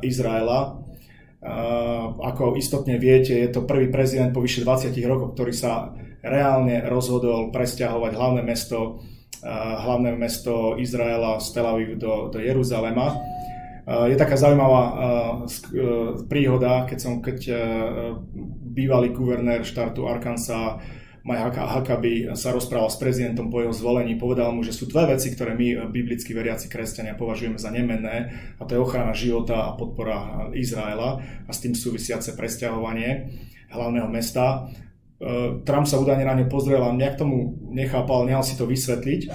Izraela. 0.06 0.78
Ako 2.20 2.60
istotne 2.60 3.00
viete, 3.00 3.32
je 3.32 3.48
to 3.48 3.64
prvý 3.64 3.88
prezident 3.88 4.28
po 4.28 4.44
vyše 4.44 4.60
20 4.60 4.92
rokoch, 5.08 5.32
ktorý 5.32 5.56
sa 5.56 5.96
reálne 6.20 6.84
rozhodol 6.84 7.48
presťahovať 7.48 8.12
hlavné 8.12 8.44
mesto, 8.44 9.00
hlavné 9.40 10.20
mesto 10.20 10.76
Izraela 10.76 11.40
z 11.40 11.48
Tel 11.56 11.64
Aviv 11.64 11.96
do, 11.96 12.28
do 12.28 12.44
Jeruzalema. 12.44 13.16
Je 13.90 14.14
taká 14.14 14.38
zaujímavá 14.38 14.84
príhoda, 16.30 16.86
keď 16.86 16.98
som 17.02 17.18
keď 17.18 17.38
bývalý 18.70 19.10
guvernér 19.10 19.66
štátu 19.66 20.06
Arkansas 20.06 20.78
Maj 21.20 21.52
Hakaby 21.52 22.32
sa 22.32 22.48
rozprával 22.48 22.88
s 22.88 22.96
prezidentom 22.96 23.52
po 23.52 23.60
jeho 23.60 23.76
zvolení, 23.76 24.16
povedal 24.16 24.56
mu, 24.56 24.64
že 24.64 24.72
sú 24.72 24.88
dve 24.88 25.12
veci, 25.12 25.28
ktoré 25.28 25.52
my, 25.52 25.92
biblicky 25.92 26.32
veriaci 26.32 26.72
kresťania, 26.72 27.12
považujeme 27.12 27.60
za 27.60 27.68
nemenné, 27.68 28.32
a 28.56 28.64
to 28.64 28.72
je 28.72 28.80
ochrana 28.80 29.12
života 29.12 29.68
a 29.68 29.76
podpora 29.76 30.48
Izraela 30.56 31.20
a 31.44 31.50
s 31.52 31.60
tým 31.60 31.76
súvisiace 31.76 32.32
presťahovanie 32.32 33.36
hlavného 33.68 34.08
mesta. 34.08 34.72
Trump 35.68 35.84
sa 35.84 36.00
údajne 36.00 36.24
na 36.24 36.40
ňu 36.40 36.48
pozrel 36.48 36.80
a 36.80 36.88
nejak 36.88 37.20
tomu 37.20 37.52
nechápal, 37.68 38.24
nehal 38.24 38.40
si 38.40 38.56
to 38.56 38.64
vysvetliť. 38.64 39.28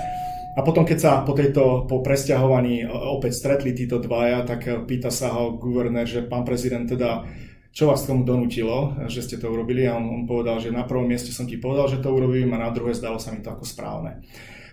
A 0.55 0.63
potom, 0.63 0.87
keď 0.87 0.97
sa 0.97 1.11
po, 1.27 1.35
tejto, 1.35 1.83
po 1.83 1.99
presťahovaní 1.99 2.83
e, 2.83 2.85
opäť 2.87 3.35
stretli 3.35 3.75
títo 3.75 3.99
dvaja, 3.99 4.47
tak 4.47 4.87
pýta 4.87 5.11
sa 5.11 5.35
ho 5.35 5.59
guvernér, 5.59 6.07
že 6.07 6.23
pán 6.23 6.47
prezident 6.47 6.87
teda 6.87 7.27
čo 7.75 7.91
vás 7.91 8.07
k 8.07 8.15
tomu 8.15 8.23
donútilo, 8.23 8.95
že 9.11 9.19
ste 9.19 9.35
to 9.35 9.51
urobili 9.51 9.83
a 9.83 9.99
on, 9.99 10.07
on 10.07 10.23
povedal, 10.23 10.63
že 10.63 10.71
na 10.71 10.87
prvom 10.87 11.11
mieste 11.11 11.35
som 11.35 11.43
ti 11.43 11.59
povedal, 11.59 11.91
že 11.91 11.99
to 11.99 12.07
urobím 12.07 12.55
a 12.55 12.63
na 12.63 12.71
druhé 12.71 12.95
zdalo 12.95 13.19
sa 13.19 13.35
mi 13.35 13.43
to 13.43 13.51
ako 13.51 13.67
správne. 13.67 14.23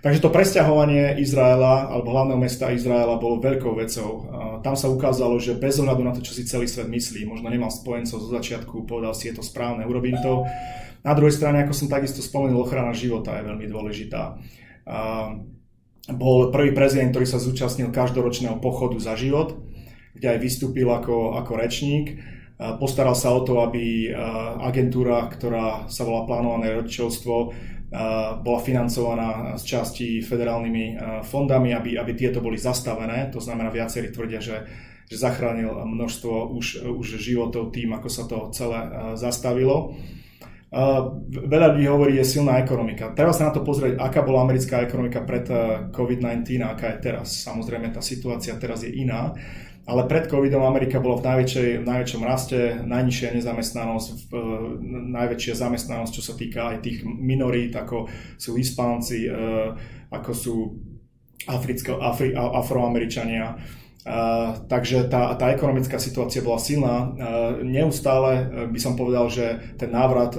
Takže 0.07 0.23
to 0.23 0.35
presťahovanie 0.35 1.19
Izraela 1.19 1.91
alebo 1.91 2.15
hlavného 2.15 2.39
mesta 2.39 2.71
Izraela 2.71 3.19
bolo 3.19 3.43
veľkou 3.43 3.75
vecou. 3.75 4.27
Tam 4.62 4.79
sa 4.79 4.87
ukázalo, 4.91 5.39
že 5.43 5.59
bez 5.59 5.79
ohľadu 5.83 6.03
na 6.03 6.15
to, 6.15 6.23
čo 6.23 6.35
si 6.35 6.47
celý 6.47 6.71
svet 6.71 6.87
myslí, 6.91 7.27
možno 7.27 7.51
nemal 7.51 7.71
spojencov 7.75 8.23
zo 8.23 8.31
začiatku, 8.31 8.87
povedal 8.87 9.15
si, 9.15 9.31
je 9.31 9.39
to 9.39 9.47
správne, 9.47 9.83
urobím 9.87 10.19
to. 10.23 10.47
Na 11.03 11.15
druhej 11.15 11.35
strane, 11.35 11.62
ako 11.62 11.75
som 11.75 11.91
takisto 11.91 12.23
spomenul, 12.23 12.67
ochrana 12.67 12.95
života 12.95 13.35
je 13.39 13.47
veľmi 13.51 13.67
dôležitá. 13.67 14.39
Bol 16.11 16.51
prvý 16.51 16.75
prezident, 16.75 17.15
ktorý 17.15 17.27
sa 17.31 17.39
zúčastnil 17.39 17.95
každoročného 17.95 18.59
pochodu 18.59 18.99
za 18.99 19.15
život, 19.15 19.63
kde 20.19 20.35
aj 20.35 20.39
vystúpil 20.43 20.91
ako, 20.91 21.39
ako 21.39 21.53
rečník 21.55 22.19
Postaral 22.79 23.19
sa 23.19 23.35
o 23.35 23.43
to, 23.43 23.59
aby 23.65 24.15
agentúra, 24.63 25.27
ktorá 25.27 25.91
sa 25.91 26.07
volá 26.07 26.23
plánované 26.31 26.71
rodičovstvo, 26.79 27.35
bola 28.41 28.61
financovaná 28.63 29.59
z 29.59 29.63
časti 29.67 30.09
federálnymi 30.23 30.85
fondami, 31.27 31.75
aby, 31.75 31.99
aby 31.99 32.13
tieto 32.15 32.39
boli 32.39 32.57
zastavené. 32.57 33.29
To 33.35 33.43
znamená, 33.43 33.69
viacerí 33.69 34.15
tvrdia, 34.15 34.39
že, 34.39 34.65
že 35.11 35.17
zachránil 35.19 35.75
množstvo 35.75 36.55
už, 36.55 36.87
už 36.87 37.07
životov 37.19 37.75
tým, 37.75 37.93
ako 37.99 38.09
sa 38.09 38.25
to 38.31 38.49
celé 38.55 38.81
zastavilo. 39.19 39.99
Veľa 41.29 41.76
ľudí 41.76 41.85
hovorí, 41.85 42.12
je 42.17 42.25
silná 42.25 42.57
ekonomika. 42.57 43.12
Treba 43.12 43.37
sa 43.37 43.49
na 43.49 43.52
to 43.52 43.61
pozrieť, 43.61 44.00
aká 44.00 44.25
bola 44.25 44.41
americká 44.41 44.81
ekonomika 44.81 45.21
pred 45.21 45.45
COVID-19 45.93 46.64
a 46.64 46.73
aká 46.73 46.97
je 46.97 47.12
teraz. 47.12 47.45
Samozrejme, 47.45 47.93
tá 47.93 48.00
situácia 48.00 48.57
teraz 48.57 48.81
je 48.81 48.88
iná 48.88 49.37
ale 49.83 50.07
pred 50.07 50.31
covidom 50.31 50.62
Amerika 50.62 51.02
bola 51.02 51.19
v 51.19 51.26
najväčšej, 51.26 51.71
v 51.83 51.87
najväčšom 51.91 52.23
raste, 52.23 52.61
najnižšia 52.87 53.35
nezamestnanosť, 53.35 54.09
v, 54.14 54.33
najväčšia 55.11 55.55
zamestnanosť, 55.59 56.12
čo 56.14 56.23
sa 56.23 56.35
týka 56.38 56.71
aj 56.71 56.87
tých 56.87 57.02
minorít, 57.02 57.75
ako 57.75 58.07
sú 58.38 58.55
Hispánci, 58.55 59.26
ako 60.14 60.31
sú 60.31 60.55
Africko, 61.50 61.99
Afri, 61.99 62.31
Afroameričania. 62.38 63.59
Uh, 64.03 64.67
takže 64.67 65.07
tá, 65.07 65.31
tá 65.39 65.55
ekonomická 65.55 65.95
situácia 66.03 66.43
bola 66.43 66.59
silná. 66.59 67.07
Uh, 67.07 67.63
neustále 67.63 68.51
uh, 68.51 68.67
by 68.67 68.79
som 68.83 68.99
povedal, 68.99 69.31
že 69.31 69.79
ten 69.79 69.95
návrat 69.95 70.35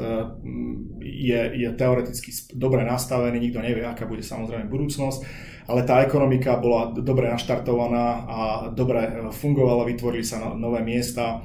je, 1.00 1.42
je 1.56 1.70
teoreticky 1.72 2.36
dobre 2.60 2.84
nastavený, 2.84 3.40
nikto 3.40 3.64
nevie, 3.64 3.88
aká 3.88 4.04
bude 4.04 4.24
samozrejme 4.24 4.68
budúcnosť 4.68 5.52
ale 5.64 5.88
tá 5.88 6.04
ekonomika 6.04 6.60
bola 6.60 6.92
dobre 6.92 7.32
naštartovaná 7.32 8.28
a 8.28 8.40
dobre 8.76 9.32
fungovala, 9.32 9.88
vytvorili 9.88 10.26
sa 10.26 10.44
no, 10.44 10.60
nové 10.60 10.84
miesta. 10.84 11.40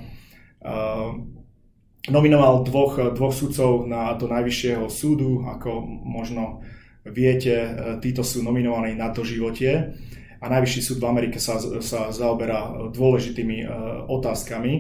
Nominoval 2.08 2.66
dvoch, 2.66 3.14
dvoch 3.14 3.34
sudcov 3.34 3.86
na, 3.86 4.18
do 4.18 4.26
najvyššieho 4.26 4.90
súdu, 4.90 5.46
ako 5.46 5.86
možno 6.02 6.66
viete, 7.06 7.54
títo 8.02 8.26
sú 8.26 8.42
nominovaní 8.42 8.98
na 8.98 9.14
to 9.14 9.22
životie 9.22 9.94
a 10.38 10.46
Najvyšší 10.46 10.80
súd 10.80 10.98
v 11.02 11.10
Amerike 11.10 11.42
sa, 11.42 11.58
sa 11.82 12.14
zaoberá 12.14 12.90
dôležitými 12.94 13.66
otázkami 14.06 14.72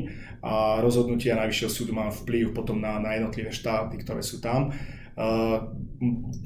a 0.42 0.78
rozhodnutia 0.78 1.34
Najvyššieho 1.34 1.72
súdu 1.72 1.92
má 1.94 2.14
vplyv 2.14 2.54
potom 2.54 2.78
na, 2.78 3.02
na 3.02 3.18
jednotlivé 3.18 3.50
štáty, 3.50 3.98
ktoré 3.98 4.22
sú 4.22 4.38
tam 4.38 4.70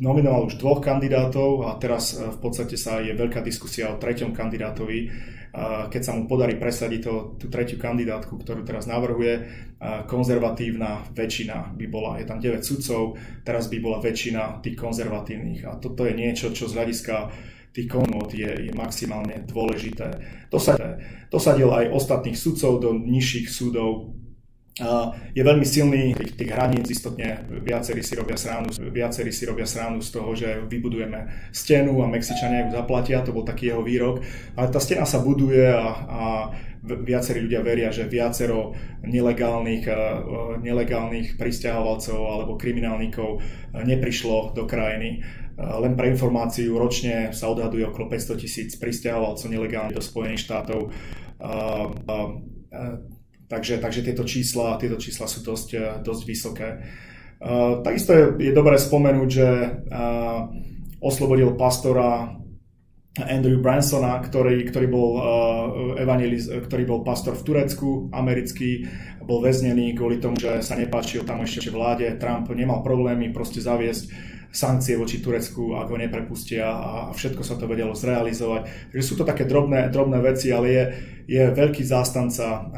nominoval 0.01 0.49
už 0.49 0.57
dvoch 0.57 0.81
kandidátov 0.81 1.69
a 1.69 1.77
teraz 1.77 2.17
e, 2.17 2.33
v 2.33 2.39
podstate 2.41 2.81
sa 2.81 3.05
je 3.05 3.13
veľká 3.13 3.45
diskusia 3.45 3.93
o 3.93 4.01
treťom 4.01 4.33
kandidátovi. 4.33 5.13
Keď 5.93 6.01
sa 6.01 6.17
mu 6.17 6.25
podarí 6.25 6.57
presadiť 6.57 7.01
to, 7.05 7.37
tú 7.37 7.53
tretiu 7.53 7.77
kandidátku, 7.77 8.41
ktorú 8.41 8.65
teraz 8.65 8.89
navrhuje, 8.89 9.45
konzervatívna 10.09 11.13
väčšina 11.13 11.77
by 11.77 11.87
bola, 11.93 12.17
je 12.17 12.25
tam 12.25 12.41
9 12.41 12.65
sudcov, 12.65 13.21
teraz 13.45 13.69
by 13.69 13.77
bola 13.85 14.01
väčšina 14.01 14.65
tých 14.65 14.81
konzervatívnych. 14.81 15.69
A 15.69 15.77
toto 15.77 16.09
je 16.09 16.17
niečo, 16.17 16.57
čo 16.57 16.73
z 16.73 16.81
hľadiska 16.81 17.17
tých 17.73 17.89
konút 17.89 18.37
je, 18.37 18.69
je 18.69 18.73
maximálne 18.77 19.49
dôležité. 19.49 20.21
Dosadil 21.33 21.69
aj 21.73 21.93
ostatných 21.93 22.37
sudcov 22.37 22.85
do 22.85 22.93
nižších 22.93 23.49
súdov, 23.49 24.13
je 25.37 25.43
veľmi 25.45 25.69
silný 25.69 26.17
tých, 26.17 26.33
tých 26.33 26.49
hraníc, 26.49 26.89
istotne 26.89 27.45
viacerí 27.61 28.01
si, 28.01 28.17
robia 28.17 28.41
sránu, 28.41 28.73
viacerí 28.89 29.29
si 29.29 29.45
robia 29.45 29.69
sránu 29.69 30.01
z 30.01 30.09
toho, 30.09 30.33
že 30.33 30.65
vybudujeme 30.65 31.53
stenu 31.53 32.01
a 32.01 32.09
Mexičania 32.09 32.65
ju 32.65 32.81
zaplatia, 32.81 33.21
to 33.21 33.37
bol 33.37 33.45
taký 33.45 33.69
jeho 33.69 33.85
výrok, 33.85 34.25
ale 34.57 34.73
tá 34.73 34.81
stena 34.81 35.05
sa 35.05 35.21
buduje 35.21 35.69
a, 35.69 35.89
a 36.09 36.23
viacerí 36.83 37.45
ľudia 37.45 37.61
veria, 37.61 37.93
že 37.93 38.09
viacero 38.09 38.73
nelegálnych, 39.05 39.85
nelegálnych 40.65 41.37
pristahovalcov 41.37 42.17
alebo 42.17 42.57
kriminálnikov 42.57 43.45
neprišlo 43.77 44.57
do 44.57 44.65
krajiny. 44.65 45.21
Len 45.61 45.93
pre 45.95 46.09
informáciu, 46.11 46.81
ročne 46.81 47.31
sa 47.37 47.53
odhaduje 47.53 47.85
okolo 47.87 48.09
500 48.09 48.41
tisíc 48.41 48.75
pristahovalcov 48.81 49.53
nelegálne 49.53 49.93
do 49.93 50.01
Spojených 50.01 50.49
štátov 50.49 50.91
Takže, 53.53 53.85
takže 53.85 54.01
tieto, 54.01 54.25
čísla, 54.25 54.81
tieto 54.81 54.97
čísla 54.97 55.29
sú 55.29 55.45
dosť, 55.45 55.69
eh, 55.77 55.85
dosť 56.01 56.23
vysoké. 56.25 56.69
Uh, 57.43 57.83
takisto 57.83 58.15
je, 58.15 58.25
je 58.39 58.53
dobré 58.55 58.79
spomenúť, 58.79 59.29
že 59.29 59.49
uh, 59.91 60.47
oslobodil 61.03 61.59
pastora 61.59 62.39
Andrew 63.19 63.59
Bransona, 63.59 64.23
ktorý, 64.23 64.63
ktorý, 64.71 64.87
bol, 64.87 65.11
uh, 65.19 65.25
evangeliz, 65.99 66.47
ktorý 66.47 66.87
bol 66.87 67.01
pastor 67.03 67.35
v 67.35 67.43
Turecku, 67.43 68.15
americký, 68.15 68.87
bol 69.27 69.43
väznený 69.43 69.99
kvôli 69.99 70.23
tomu, 70.23 70.39
že 70.39 70.63
sa 70.63 70.79
nepáčil 70.79 71.27
tam 71.27 71.43
ešte 71.43 71.67
vláde. 71.75 72.15
Trump 72.15 72.47
nemal 72.55 72.79
problémy 72.87 73.35
proste 73.35 73.59
zaviesť 73.59 74.15
sankcie 74.55 74.95
voči 74.95 75.19
Turecku, 75.19 75.75
ak 75.75 75.91
ho 75.91 75.99
neprepustia 75.99 76.71
a 76.71 77.11
všetko 77.11 77.43
sa 77.43 77.59
to 77.59 77.67
vedelo 77.67 77.99
zrealizovať. 77.99 78.95
Takže 78.95 79.03
sú 79.03 79.19
to 79.19 79.27
také 79.27 79.51
drobné, 79.51 79.91
drobné 79.91 80.23
veci, 80.23 80.55
ale 80.55 80.67
je, 80.71 80.85
je 81.27 81.43
veľký 81.51 81.83
zástanca 81.83 82.71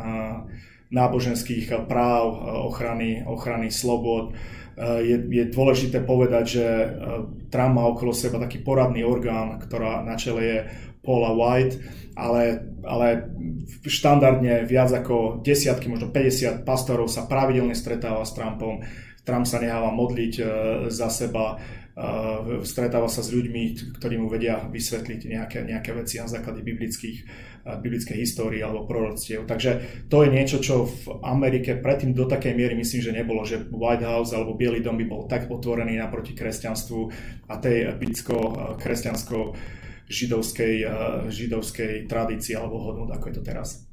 náboženských 0.91 1.89
práv, 1.89 2.35
ochrany, 2.69 3.25
ochrany 3.25 3.69
slobod. 3.73 4.37
Je, 4.79 5.17
je 5.17 5.45
dôležité 5.55 6.03
povedať, 6.03 6.45
že 6.59 6.67
Trump 7.49 7.79
má 7.79 7.85
okolo 7.87 8.11
seba 8.11 8.43
taký 8.43 8.59
poradný 8.59 9.07
orgán, 9.07 9.63
ktorá 9.63 10.03
na 10.03 10.19
čele 10.19 10.43
je 10.43 10.59
Paula 11.05 11.31
White, 11.37 11.79
ale, 12.17 12.75
ale 12.83 13.29
štandardne 13.85 14.65
viac 14.65 14.91
ako 14.91 15.45
desiatky, 15.45 15.87
možno 15.87 16.11
50 16.11 16.67
pastorov 16.67 17.13
sa 17.13 17.29
pravidelne 17.29 17.77
stretáva 17.77 18.25
s 18.25 18.33
Trumpom. 18.35 18.83
Trump 19.25 19.49
sa 19.49 19.59
necháva 19.59 19.91
modliť 19.91 20.35
e, 20.37 20.45
za 20.93 21.09
seba, 21.09 21.57
stretáva 22.67 23.07
sa 23.07 23.23
s 23.23 23.31
ľuďmi, 23.31 23.95
ktorí 24.03 24.19
mu 24.19 24.27
vedia 24.27 24.67
vysvetliť 24.67 25.21
nejaké, 25.31 25.63
nejaké 25.63 25.95
veci 25.95 26.19
na 26.19 26.27
základe 26.27 26.67
biblických, 26.67 27.23
biblickej 27.63 28.19
histórie 28.19 28.67
alebo 28.67 28.83
proroctiev. 28.83 29.47
Takže 29.47 30.03
to 30.11 30.27
je 30.27 30.35
niečo, 30.35 30.59
čo 30.59 30.91
v 30.91 31.23
Amerike 31.23 31.79
predtým 31.79 32.11
do 32.11 32.27
takej 32.27 32.51
miery 32.51 32.75
myslím, 32.75 32.99
že 32.99 33.15
nebolo, 33.15 33.47
že 33.47 33.63
White 33.71 34.03
House 34.03 34.35
alebo 34.35 34.59
Bielý 34.59 34.83
dom 34.83 34.99
by 34.99 35.07
bol 35.07 35.31
tak 35.31 35.47
otvorený 35.47 35.95
naproti 35.95 36.35
kresťanstvu 36.35 37.01
a 37.47 37.55
tej 37.63 37.95
biblicko-kresťansko 37.95 39.55
židovskej, 40.11 40.75
židovskej 41.31 42.11
tradícii 42.11 42.59
alebo 42.59 42.83
hodnot, 42.83 43.15
ako 43.15 43.31
je 43.31 43.35
to 43.39 43.43
teraz. 43.47 43.84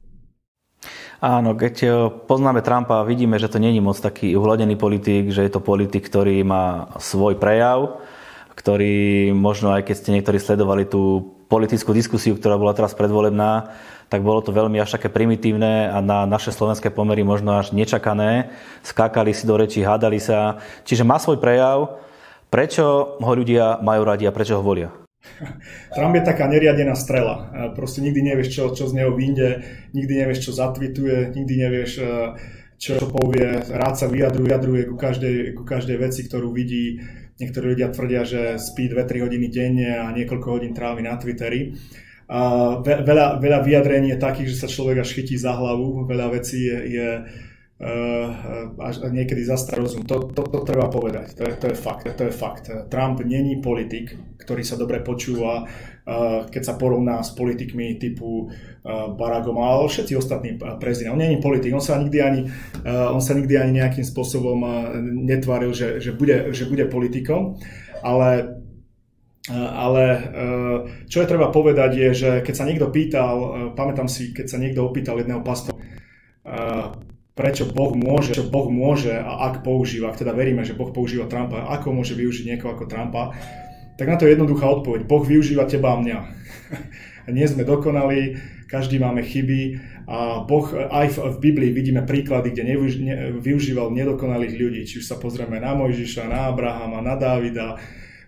Áno, 1.21 1.53
keď 1.53 1.75
eh, 1.85 1.93
poznáme 2.25 2.65
Trumpa, 2.65 3.05
vidíme, 3.05 3.37
že 3.37 3.45
to 3.45 3.61
není 3.61 3.77
moc 3.77 4.01
taký 4.01 4.33
uhladený 4.33 4.73
politik, 4.73 5.29
že 5.29 5.45
je 5.45 5.51
to 5.53 5.61
politik, 5.61 6.01
ktorý 6.01 6.41
má 6.41 6.89
svoj 6.97 7.37
prejav, 7.37 8.01
ktorý 8.57 9.29
možno 9.29 9.69
aj 9.69 9.85
keď 9.85 9.95
ste 10.01 10.13
niektorí 10.17 10.41
sledovali 10.41 10.89
tú 10.89 11.21
politickú 11.45 11.93
diskusiu, 11.93 12.33
ktorá 12.33 12.57
bola 12.57 12.73
teraz 12.73 12.97
predvolebná, 12.97 13.69
tak 14.09 14.25
bolo 14.25 14.41
to 14.41 14.49
veľmi 14.49 14.81
až 14.81 14.97
také 14.97 15.13
primitívne 15.13 15.93
a 15.93 16.01
na 16.01 16.25
naše 16.25 16.49
slovenské 16.49 16.89
pomery 16.89 17.21
možno 17.21 17.53
až 17.53 17.69
nečakané. 17.69 18.49
Skákali 18.81 19.35
si 19.35 19.45
do 19.45 19.59
rečí, 19.59 19.83
hádali 19.83 20.17
sa. 20.17 20.57
Čiže 20.87 21.05
má 21.05 21.21
svoj 21.21 21.37
prejav. 21.37 22.01
Prečo 22.51 23.15
ho 23.19 23.31
ľudia 23.31 23.79
majú 23.79 24.03
radi 24.03 24.27
a 24.27 24.35
prečo 24.35 24.59
ho 24.59 24.63
volia? 24.63 25.00
Trump 25.95 26.13
je 26.17 26.23
taká 26.25 26.49
neriadená 26.49 26.97
strela. 26.97 27.49
Proste 27.77 28.01
nikdy 28.01 28.21
nevieš, 28.33 28.49
čo, 28.51 28.63
čo 28.73 28.89
z 28.89 28.97
neho 28.97 29.13
vyjde, 29.13 29.63
nikdy 29.93 30.13
nevieš, 30.25 30.49
čo 30.49 30.51
zatvituje, 30.57 31.33
nikdy 31.37 31.53
nevieš, 31.61 31.91
čo 32.81 32.97
povie, 33.13 33.61
rád 33.69 33.93
sa 33.93 34.09
vyjadruje, 34.09 34.49
vyjadruje 34.49 34.83
ku 34.89 34.95
každej, 34.97 35.35
ku 35.53 35.63
každej 35.63 35.97
veci, 36.01 36.25
ktorú 36.25 36.49
vidí. 36.49 36.97
Niektorí 37.37 37.73
ľudia 37.73 37.89
tvrdia, 37.89 38.21
že 38.25 38.41
spí 38.61 38.89
2-3 38.89 39.25
hodiny 39.25 39.47
denne 39.49 39.97
a 39.97 40.13
niekoľko 40.13 40.47
hodín 40.49 40.73
trávi 40.77 41.01
na 41.05 41.17
Twitteri. 41.17 41.73
Veľa, 42.85 43.41
veľa 43.41 43.59
vyjadrení 43.65 44.13
je 44.13 44.23
takých, 44.23 44.49
že 44.53 44.61
sa 44.65 44.67
človek 44.69 45.01
až 45.01 45.09
chytí 45.13 45.35
za 45.41 45.57
hlavu. 45.57 46.05
Veľa 46.05 46.37
vecí 46.37 46.69
je, 46.69 46.77
je 46.95 47.07
až 48.77 49.09
niekedy 49.09 49.41
zastar 49.41 49.81
rozum. 49.81 50.05
To, 50.05 50.29
to, 50.29 50.45
to 50.45 50.59
treba 50.61 50.85
povedať, 50.85 51.33
to 51.33 51.41
je, 51.49 51.53
to 51.57 51.65
je 51.73 51.77
fakt. 51.77 52.05
To 52.05 52.23
je 52.29 52.33
fakt. 52.33 52.69
Trump 52.93 53.25
není 53.25 53.57
politik, 53.57 54.13
ktorý 54.37 54.61
sa 54.61 54.77
dobre 54.77 55.01
počúva, 55.01 55.65
uh, 55.65 56.45
keď 56.45 56.61
sa 56.61 56.77
porovná 56.77 57.25
s 57.25 57.33
politikmi 57.33 57.97
typu 57.97 58.53
Barack 59.17 59.45
Obama, 59.45 59.77
ale 59.77 59.89
všetci 59.89 60.13
ostatní 60.17 60.57
prezidenti. 60.81 61.13
On 61.13 61.21
není 61.21 61.37
politik, 61.37 61.73
on 61.73 61.81
sa 61.81 62.01
nikdy 62.01 62.17
ani, 62.17 62.41
on 62.85 63.21
sa 63.21 63.37
nikdy 63.37 63.53
ani 63.53 63.77
nejakým 63.77 64.01
spôsobom 64.01 64.57
netváril, 65.21 65.69
že, 65.69 66.01
že, 66.01 66.17
bude, 66.17 66.49
že 66.49 66.65
bude 66.65 66.89
politikom, 66.89 67.61
ale 68.01 68.57
ale 69.53 70.05
čo 71.09 71.21
je 71.21 71.29
treba 71.29 71.49
povedať 71.49 71.91
je, 71.97 72.09
že 72.13 72.29
keď 72.45 72.53
sa 72.57 72.65
niekto 72.65 72.93
pýtal, 72.93 73.35
pamätám 73.73 74.05
si, 74.05 74.33
keď 74.33 74.45
sa 74.49 74.57
niekto 74.61 74.85
opýtal 74.85 75.17
jedného 75.17 75.41
pastora, 75.41 75.77
prečo 77.41 77.65
Boh 77.65 77.97
môže, 77.97 78.37
čo 78.37 78.45
Boh 78.45 78.69
môže 78.69 79.17
a 79.17 79.49
ak 79.49 79.65
používa, 79.65 80.13
ak 80.13 80.21
teda 80.21 80.37
veríme, 80.37 80.61
že 80.61 80.77
Boh 80.77 80.93
používa 80.93 81.25
Trumpa, 81.25 81.65
ako 81.73 81.89
môže 81.89 82.13
využiť 82.13 82.53
niekoho 82.53 82.77
ako 82.77 82.85
Trumpa, 82.85 83.33
tak 83.97 84.05
na 84.05 84.15
to 84.21 84.29
je 84.29 84.37
jednoduchá 84.37 84.69
odpoveď. 84.69 85.09
Boh 85.09 85.25
využíva 85.25 85.65
teba 85.65 85.97
a 85.97 85.97
mňa. 85.97 86.19
Nie 87.37 87.49
sme 87.49 87.65
dokonali, 87.65 88.37
každý 88.69 89.01
máme 89.01 89.25
chyby 89.25 89.81
a 90.05 90.45
Boh 90.45 90.69
aj 90.69 91.17
v, 91.17 91.17
v 91.33 91.37
Biblii 91.41 91.71
vidíme 91.73 92.05
príklady, 92.05 92.53
kde 92.53 92.77
nevyuž, 92.77 92.93
ne, 93.01 93.15
využíval 93.41 93.89
nedokonalých 93.89 94.53
ľudí. 94.61 94.81
Či 94.85 95.01
už 95.01 95.05
sa 95.09 95.17
pozrieme 95.17 95.57
na 95.57 95.73
Mojžiša, 95.73 96.29
na 96.29 96.53
Abrahama, 96.53 97.01
na 97.01 97.17
Dávida, 97.17 97.73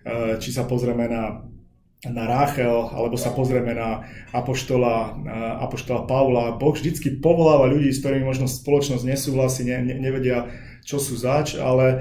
eh, 0.02 0.42
či 0.42 0.50
sa 0.50 0.66
pozrieme 0.66 1.06
na 1.06 1.53
na 2.10 2.28
Ráchel, 2.28 2.92
alebo 2.92 3.16
sa 3.16 3.32
pozrieme 3.32 3.72
na 3.72 4.04
apoštola, 4.36 5.16
apoštola 5.64 6.04
Pavla. 6.04 6.56
Boh 6.60 6.76
vždycky 6.76 7.16
povoláva 7.20 7.70
ľudí, 7.70 7.88
s 7.88 8.04
ktorými 8.04 8.28
možno 8.28 8.44
spoločnosť 8.44 9.04
nesúhlasí, 9.08 9.64
ne, 9.64 9.80
ne, 9.80 9.94
nevedia, 9.96 10.52
čo 10.84 11.00
sú 11.00 11.16
zač, 11.16 11.56
ale 11.56 11.86
e, 11.88 11.98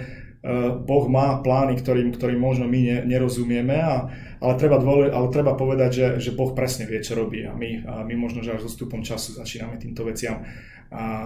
Boh 0.83 1.07
má 1.07 1.39
plány, 1.39 1.79
ktorým, 1.79 2.11
ktorým 2.11 2.35
možno 2.35 2.67
my 2.67 2.79
ne, 2.83 2.97
nerozumieme, 3.07 3.79
a, 3.79 4.11
ale, 4.43 4.53
treba 4.59 4.75
dvole, 4.75 5.07
ale 5.07 5.31
treba 5.31 5.55
povedať, 5.55 5.89
že, 5.95 6.07
že 6.19 6.35
Boh 6.35 6.51
presne 6.51 6.83
vie, 6.83 6.99
čo 6.99 7.15
robí 7.15 7.47
a 7.47 7.55
my, 7.55 7.87
a 7.87 7.93
my 8.03 8.13
možno, 8.19 8.43
že 8.43 8.59
až 8.59 8.67
so 8.67 8.71
stupom 8.71 8.99
času 8.99 9.39
začíname 9.39 9.79
týmto 9.79 10.03
veciam 10.03 10.43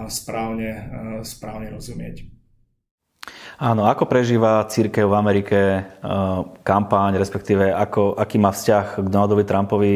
správne, 0.08 0.70
a 0.70 0.80
správne 1.26 1.68
rozumieť. 1.68 2.37
Áno, 3.58 3.90
ako 3.90 4.06
prežíva 4.06 4.62
církev 4.70 5.10
v 5.10 5.18
Amerike 5.18 5.58
uh, 5.82 6.46
kampaň, 6.62 7.18
respektíve 7.18 7.74
ako, 7.74 8.14
aký 8.14 8.38
má 8.38 8.54
vzťah 8.54 9.02
k 9.02 9.06
Donaldovi 9.10 9.42
Trumpovi? 9.42 9.94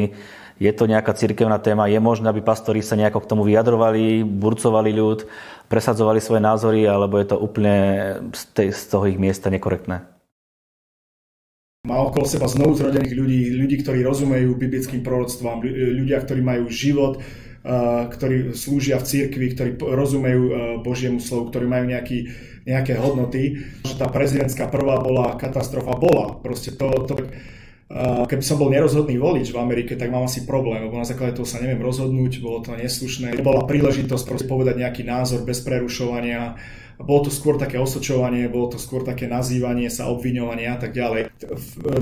Je 0.58 0.72
to 0.74 0.90
nejaká 0.90 1.14
církevná 1.14 1.62
téma? 1.62 1.86
Je 1.86 2.02
možné, 2.02 2.26
aby 2.26 2.42
pastori 2.42 2.82
sa 2.82 2.98
nejako 2.98 3.22
k 3.22 3.30
tomu 3.30 3.46
vyjadrovali, 3.46 4.26
burcovali 4.26 4.90
ľud, 4.90 5.30
presadzovali 5.70 6.18
svoje 6.18 6.42
názory, 6.42 6.90
alebo 6.90 7.22
je 7.22 7.26
to 7.30 7.38
úplne 7.38 7.78
z, 8.34 8.42
tej, 8.50 8.68
z 8.74 8.82
toho 8.90 9.06
ich 9.06 9.22
miesta 9.22 9.46
nekorektné? 9.46 10.10
Má 11.86 12.02
okolo 12.02 12.26
seba 12.26 12.50
znovu 12.50 12.74
zrodených 12.74 13.14
ľudí, 13.14 13.40
ľudí, 13.62 13.78
ktorí 13.86 14.02
rozumejú 14.02 14.58
biblickým 14.58 15.06
proroctvám, 15.06 15.62
ľudia, 16.02 16.18
ktorí 16.18 16.42
majú 16.42 16.66
život, 16.66 17.22
ktorí 18.10 18.58
slúžia 18.58 18.98
v 18.98 19.06
cirkvi, 19.06 19.54
ktorí 19.54 19.70
rozumejú 19.78 20.42
Božiemu 20.82 21.22
slovu, 21.22 21.54
ktorí 21.54 21.70
majú 21.70 21.94
nejaký, 21.94 22.18
nejaké 22.64 22.98
hodnoty. 22.98 23.62
Že 23.86 23.94
tá 23.98 24.06
prezidentská 24.08 24.68
prvá 24.68 25.00
bola 25.00 25.38
katastrofa, 25.38 25.98
bola. 25.98 26.38
Proste 26.40 26.74
to, 26.74 26.88
to 27.06 27.14
keby 28.28 28.40
som 28.40 28.56
bol 28.56 28.72
nerozhodný 28.72 29.20
volič 29.20 29.52
v 29.52 29.60
Amerike, 29.60 30.00
tak 30.00 30.08
mám 30.08 30.24
asi 30.24 30.48
problém, 30.48 30.80
lebo 30.80 30.96
na 30.96 31.04
základe 31.04 31.36
toho 31.36 31.44
sa 31.44 31.60
neviem 31.60 31.84
rozhodnúť, 31.84 32.40
bolo 32.40 32.64
to 32.64 32.72
neslušné. 32.72 33.36
Bola 33.44 33.68
príležitosť 33.68 34.48
povedať 34.48 34.80
nejaký 34.80 35.04
názor 35.04 35.44
bez 35.44 35.60
prerušovania, 35.60 36.56
bolo 36.96 37.28
to 37.28 37.30
skôr 37.34 37.60
také 37.60 37.76
osočovanie, 37.76 38.48
bolo 38.48 38.72
to 38.72 38.78
skôr 38.80 39.04
také 39.04 39.28
nazývanie 39.28 39.92
sa, 39.92 40.08
obviňovanie 40.08 40.72
a 40.72 40.80
tak 40.80 40.96
ďalej. 40.96 41.36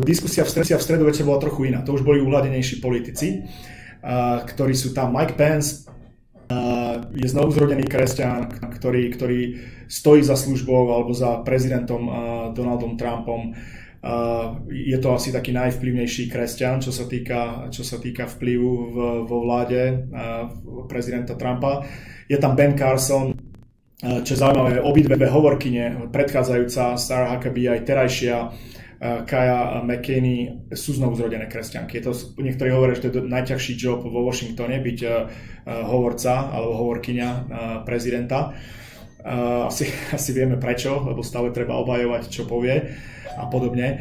Diskusia 0.07 0.47
v, 0.47 0.51
stredu, 0.55 0.79
v 0.79 0.85
stredu 0.85 1.03
večer 1.11 1.27
bola 1.27 1.43
trochu 1.43 1.75
iná, 1.75 1.83
to 1.83 1.99
už 1.99 2.07
boli 2.07 2.23
uhladenejší 2.23 2.79
politici 2.79 3.51
ktorí 4.47 4.73
sú 4.73 4.97
tam. 4.97 5.13
Mike 5.13 5.37
Pence 5.37 5.89
je 7.15 7.27
znovu 7.31 7.55
zrodený 7.55 7.87
kresťan, 7.87 8.51
ktorý, 8.59 9.15
ktorý 9.15 9.41
stojí 9.87 10.27
za 10.27 10.35
službou 10.35 10.91
alebo 10.91 11.15
za 11.15 11.47
prezidentom 11.47 12.11
Donaldom 12.53 12.99
Trumpom. 12.99 13.55
Je 14.73 14.99
to 14.99 15.13
asi 15.13 15.31
taký 15.31 15.53
najvplyvnejší 15.53 16.33
kresťan, 16.33 16.81
čo 16.81 16.91
sa 16.91 17.05
týka, 17.07 17.69
čo 17.71 17.85
sa 17.85 18.01
týka 18.01 18.27
vplyvu 18.27 18.71
v, 18.91 18.97
vo 19.29 19.37
vláde 19.45 20.11
prezidenta 20.89 21.39
Trumpa. 21.39 21.85
Je 22.27 22.41
tam 22.41 22.57
Ben 22.57 22.75
Carson, 22.75 23.37
čo 24.01 24.31
je 24.33 24.41
zaujímavé, 24.41 24.81
obidve 24.81 25.21
hovorkyne, 25.29 26.09
predchádzajúca 26.09 26.97
Sarah 26.97 27.37
Huckabee 27.37 27.69
aj 27.69 27.85
terajšia, 27.85 28.37
Kaja 29.01 29.81
McCainy 29.81 30.69
sú 30.77 30.93
znovu 30.93 31.17
zrodené 31.17 31.49
kresťanky. 31.49 31.99
Je 31.99 32.05
to, 32.05 32.13
niektorí 32.37 32.69
hovoria, 32.69 33.01
že 33.01 33.09
to 33.09 33.25
je 33.25 33.33
najťažší 33.33 33.73
job 33.81 34.05
vo 34.05 34.21
Washingtone, 34.29 34.77
byť 34.77 34.99
uh, 35.09 35.13
hovorca 35.89 36.53
alebo 36.53 36.77
hovorkyňa 36.85 37.29
uh, 37.29 37.41
prezidenta. 37.89 38.53
Asi, 39.25 39.89
asi 40.17 40.31
vieme 40.37 40.61
prečo, 40.61 41.01
lebo 41.01 41.25
stále 41.25 41.49
treba 41.53 41.81
obhajovať, 41.81 42.29
čo 42.29 42.45
povie 42.45 42.93
a 43.37 43.49
podobne. 43.49 44.01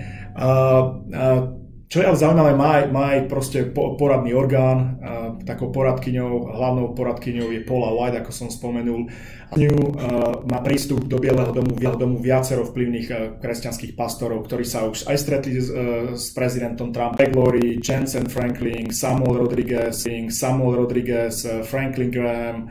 Uh, 1.89 1.97
uh, 1.97 1.97
čo 1.97 1.97
je 1.97 2.05
ale 2.05 2.21
zaujímavé, 2.21 2.51
má, 2.53 2.85
má 2.93 3.03
aj 3.17 3.21
proste 3.25 3.65
poradný 3.73 4.37
orgán, 4.37 5.01
takou 5.41 5.73
poradkyňou, 5.73 6.53
hlavnou 6.53 6.93
poradkyňou 6.93 7.49
je 7.49 7.65
Paula 7.65 7.89
White, 7.97 8.21
ako 8.21 8.29
som 8.29 8.47
spomenul. 8.53 9.09
Ňu 9.57 9.97
má 10.45 10.61
prístup 10.61 11.09
do 11.09 11.17
Bieleho 11.17 11.49
domu, 11.49 11.73
domu 11.73 12.21
viacero 12.21 12.61
vplyvných 12.61 13.41
kresťanských 13.41 13.97
pastorov, 13.97 14.45
ktorí 14.45 14.61
sa 14.61 14.85
už 14.85 15.09
aj 15.09 15.17
stretli 15.17 15.57
s, 15.57 15.73
s 16.13 16.29
prezidentom 16.37 16.93
Trump, 16.93 17.17
Gregory, 17.17 17.81
Jensen 17.81 18.29
Franklin, 18.29 18.93
Samuel 18.93 19.49
Rodriguez, 19.49 20.05
Samuel 20.29 20.85
Rodriguez, 20.85 21.41
Franklin 21.65 22.13
Graham, 22.13 22.69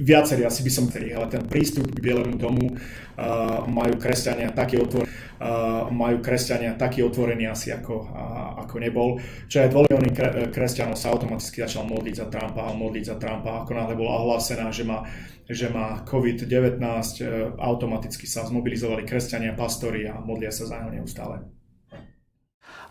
viacerí, 0.00 0.44
asi 0.44 0.60
by 0.62 0.70
som 0.72 0.84
chceli, 0.90 1.12
ale 1.12 1.26
ten 1.32 1.44
prístup 1.46 1.88
k 1.88 2.02
Bielemu 2.02 2.36
domu 2.36 2.74
uh, 2.74 3.64
majú 3.66 3.96
kresťania 3.96 4.52
taký 4.52 4.80
otvorený, 4.80 5.10
uh, 5.10 5.88
majú 5.88 6.20
kresťania 6.20 6.76
taký 6.76 7.02
otvorený 7.02 7.48
asi 7.48 7.72
ako, 7.72 8.10
uh, 8.10 8.62
ako 8.66 8.74
nebol. 8.78 9.08
Čo 9.48 9.66
dvojmilióny 9.70 10.10
kre, 10.12 10.28
kresťanov 10.52 10.98
sa 10.98 11.12
automaticky 11.12 11.64
začal 11.64 11.88
modliť 11.88 12.14
za 12.14 12.26
Trumpa 12.28 12.62
a 12.68 12.76
modliť 12.76 13.04
za 13.04 13.16
Trumpa. 13.16 13.64
Ako 13.64 13.72
náhle 13.72 13.94
bola 13.96 14.20
ohlásená, 14.20 14.68
že 14.68 14.84
má, 14.84 15.08
že 15.48 15.72
má 15.72 16.04
COVID-19, 16.04 16.80
uh, 16.80 17.56
automaticky 17.58 18.28
sa 18.28 18.44
zmobilizovali 18.44 19.08
kresťania, 19.08 19.56
pastori 19.56 20.04
a 20.04 20.20
modlia 20.20 20.52
sa 20.52 20.68
za 20.68 20.78
neho 20.84 21.00
neustále. 21.02 21.63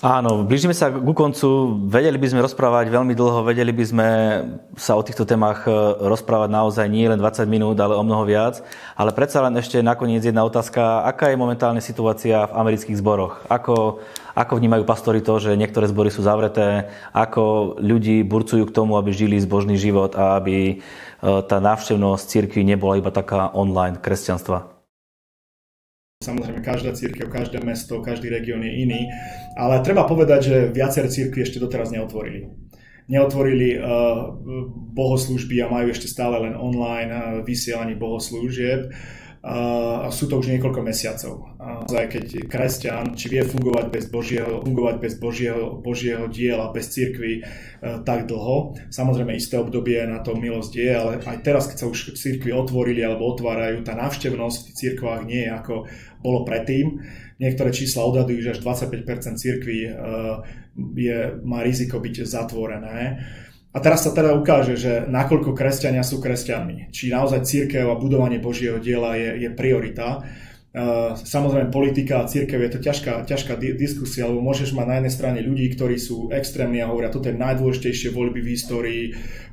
Áno, 0.04 0.44
blížime 0.44 0.76
sa 0.76 0.92
ku 0.92 1.16
koncu. 1.16 1.80
Vedeli 1.88 2.20
by 2.20 2.28
sme 2.28 2.44
rozprávať 2.44 2.92
veľmi 2.92 3.16
dlho, 3.16 3.48
vedeli 3.48 3.72
by 3.72 3.86
sme 3.88 4.08
sa 4.76 5.00
o 5.00 5.02
týchto 5.02 5.24
témach 5.24 5.64
e, 5.64 5.72
rozprávať 5.96 6.52
naozaj 6.52 6.92
nie 6.92 7.08
len 7.08 7.16
20 7.16 7.48
minút, 7.48 7.80
ale 7.80 7.96
o 7.96 8.04
mnoho 8.04 8.28
viac. 8.28 8.60
Ale 9.00 9.16
predsa 9.16 9.40
len 9.40 9.56
ešte 9.56 9.80
nakoniec 9.80 10.20
jedna 10.20 10.44
otázka. 10.44 11.08
Aká 11.08 11.32
je 11.32 11.40
momentálne 11.40 11.80
situácia 11.80 12.52
v 12.52 12.52
amerických 12.52 13.00
zboroch? 13.00 13.48
Ako, 13.48 14.04
ako 14.36 14.54
vnímajú 14.60 14.84
pastori 14.84 15.24
to, 15.24 15.40
že 15.40 15.56
niektoré 15.56 15.88
zbory 15.88 16.12
sú 16.12 16.20
zavreté? 16.20 16.92
Ako 17.16 17.80
ľudí 17.80 18.28
burcujú 18.28 18.68
k 18.68 18.76
tomu, 18.76 19.00
aby 19.00 19.16
žili 19.16 19.40
zbožný 19.40 19.80
život 19.80 20.20
a 20.20 20.36
aby 20.36 20.58
e, 20.68 20.76
tá 21.48 21.64
návštevnosť 21.64 22.28
cirkvi 22.28 22.68
nebola 22.68 23.00
iba 23.00 23.08
taká 23.08 23.56
online 23.56 24.04
kresťanstva? 24.04 24.83
Samozrejme, 26.24 26.64
každá 26.64 26.96
církev, 26.96 27.28
každé 27.28 27.60
mesto, 27.60 28.00
každý 28.00 28.32
región 28.32 28.64
je 28.64 28.72
iný, 28.72 29.12
ale 29.60 29.84
treba 29.84 30.08
povedať, 30.08 30.40
že 30.48 30.58
viaceré 30.72 31.12
církvy 31.12 31.44
ešte 31.44 31.60
doteraz 31.60 31.92
neotvorili. 31.92 32.48
Neotvorili 33.12 33.76
uh, 33.76 34.32
bohoslúžby 34.96 35.60
a 35.60 35.68
majú 35.68 35.92
ešte 35.92 36.08
stále 36.08 36.40
len 36.48 36.56
online 36.56 37.12
uh, 37.12 37.20
vysielanie 37.44 38.00
bohoslúžieb 38.00 38.96
a 39.44 40.08
sú 40.08 40.32
to 40.32 40.40
už 40.40 40.56
niekoľko 40.56 40.80
mesiacov. 40.80 41.52
A 41.60 41.84
keď 41.84 42.48
kresťan, 42.48 43.12
či 43.12 43.28
vie 43.28 43.44
fungovať 43.44 43.92
bez 43.92 44.08
Božieho, 44.08 44.64
fungovať 44.64 44.96
bez 45.04 45.20
Božieho, 45.20 45.84
Božieho 45.84 46.32
diela, 46.32 46.72
bez 46.72 46.88
cirkvi 46.96 47.44
e, 47.44 48.00
tak 48.08 48.24
dlho. 48.32 48.80
Samozrejme 48.88 49.36
isté 49.36 49.60
obdobie 49.60 50.00
na 50.08 50.24
to 50.24 50.40
milosť 50.40 50.74
je, 50.80 50.92
ale 50.96 51.12
aj 51.20 51.44
teraz, 51.44 51.68
keď 51.68 51.76
sa 51.76 51.92
už 51.92 52.16
cirkvi 52.16 52.56
otvorili 52.56 53.04
alebo 53.04 53.36
otvárajú, 53.36 53.84
tá 53.84 54.00
návštevnosť 54.00 54.72
v 54.72 54.78
cirkvách 54.80 55.22
nie 55.28 55.44
je 55.44 55.52
ako 55.52 55.76
bolo 56.24 56.48
predtým. 56.48 57.04
Niektoré 57.44 57.76
čísla 57.76 58.08
odhadujú, 58.08 58.40
že 58.48 58.56
až 58.56 58.60
25% 58.64 59.44
cirkví 59.44 59.92
e, 59.92 59.94
je, 60.96 61.20
má 61.44 61.60
riziko 61.68 62.00
byť 62.00 62.24
zatvorené. 62.24 63.20
A 63.74 63.82
teraz 63.82 64.06
sa 64.06 64.14
teda 64.14 64.38
ukáže, 64.38 64.78
že 64.78 65.10
nakoľko 65.10 65.58
kresťania 65.58 66.06
sú 66.06 66.22
kresťanmi. 66.22 66.94
Či 66.94 67.10
naozaj 67.10 67.42
církev 67.42 67.90
a 67.90 67.98
budovanie 67.98 68.38
Božieho 68.38 68.78
diela 68.78 69.18
je, 69.18 69.42
je 69.42 69.50
priorita. 69.50 70.22
Uh, 70.74 71.14
samozrejme, 71.14 71.70
politika 71.70 72.22
a 72.22 72.30
církev 72.30 72.58
je 72.58 72.72
to 72.74 72.80
ťažká, 72.82 73.30
ťažká 73.30 73.62
di- 73.62 73.78
diskusia, 73.78 74.26
lebo 74.26 74.42
môžeš 74.42 74.74
mať 74.74 74.86
na 74.90 74.96
jednej 74.98 75.14
strane 75.14 75.40
ľudí, 75.46 75.70
ktorí 75.70 76.02
sú 76.02 76.34
extrémni 76.34 76.82
a 76.82 76.90
hovoria, 76.90 77.14
toto 77.14 77.30
je 77.30 77.38
najdôležitejšie 77.38 78.10
voľby 78.10 78.42
v 78.42 78.52
histórii, 78.58 79.04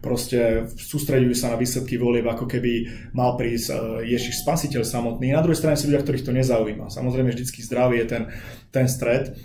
proste 0.00 0.64
sústredujú 0.80 1.37
sa 1.37 1.52
na 1.52 1.61
výsledky 1.61 2.00
volieb, 2.00 2.24
ako 2.24 2.48
keby 2.48 2.72
mal 3.12 3.37
prísť 3.37 3.68
uh, 3.68 4.00
Ježiš 4.00 4.40
Spasiteľ 4.40 4.80
samotný. 4.80 5.37
Na 5.37 5.44
druhej 5.44 5.61
strane 5.61 5.76
sú 5.76 5.92
ľudia, 5.92 6.09
ktorých 6.09 6.24
to 6.24 6.33
nezaujíma. 6.33 6.88
Samozrejme, 6.88 7.37
vždycky 7.37 7.61
zdravie 7.68 8.00
je 8.00 8.09
ten, 8.09 8.22
ten 8.72 8.88
stred. 8.88 9.37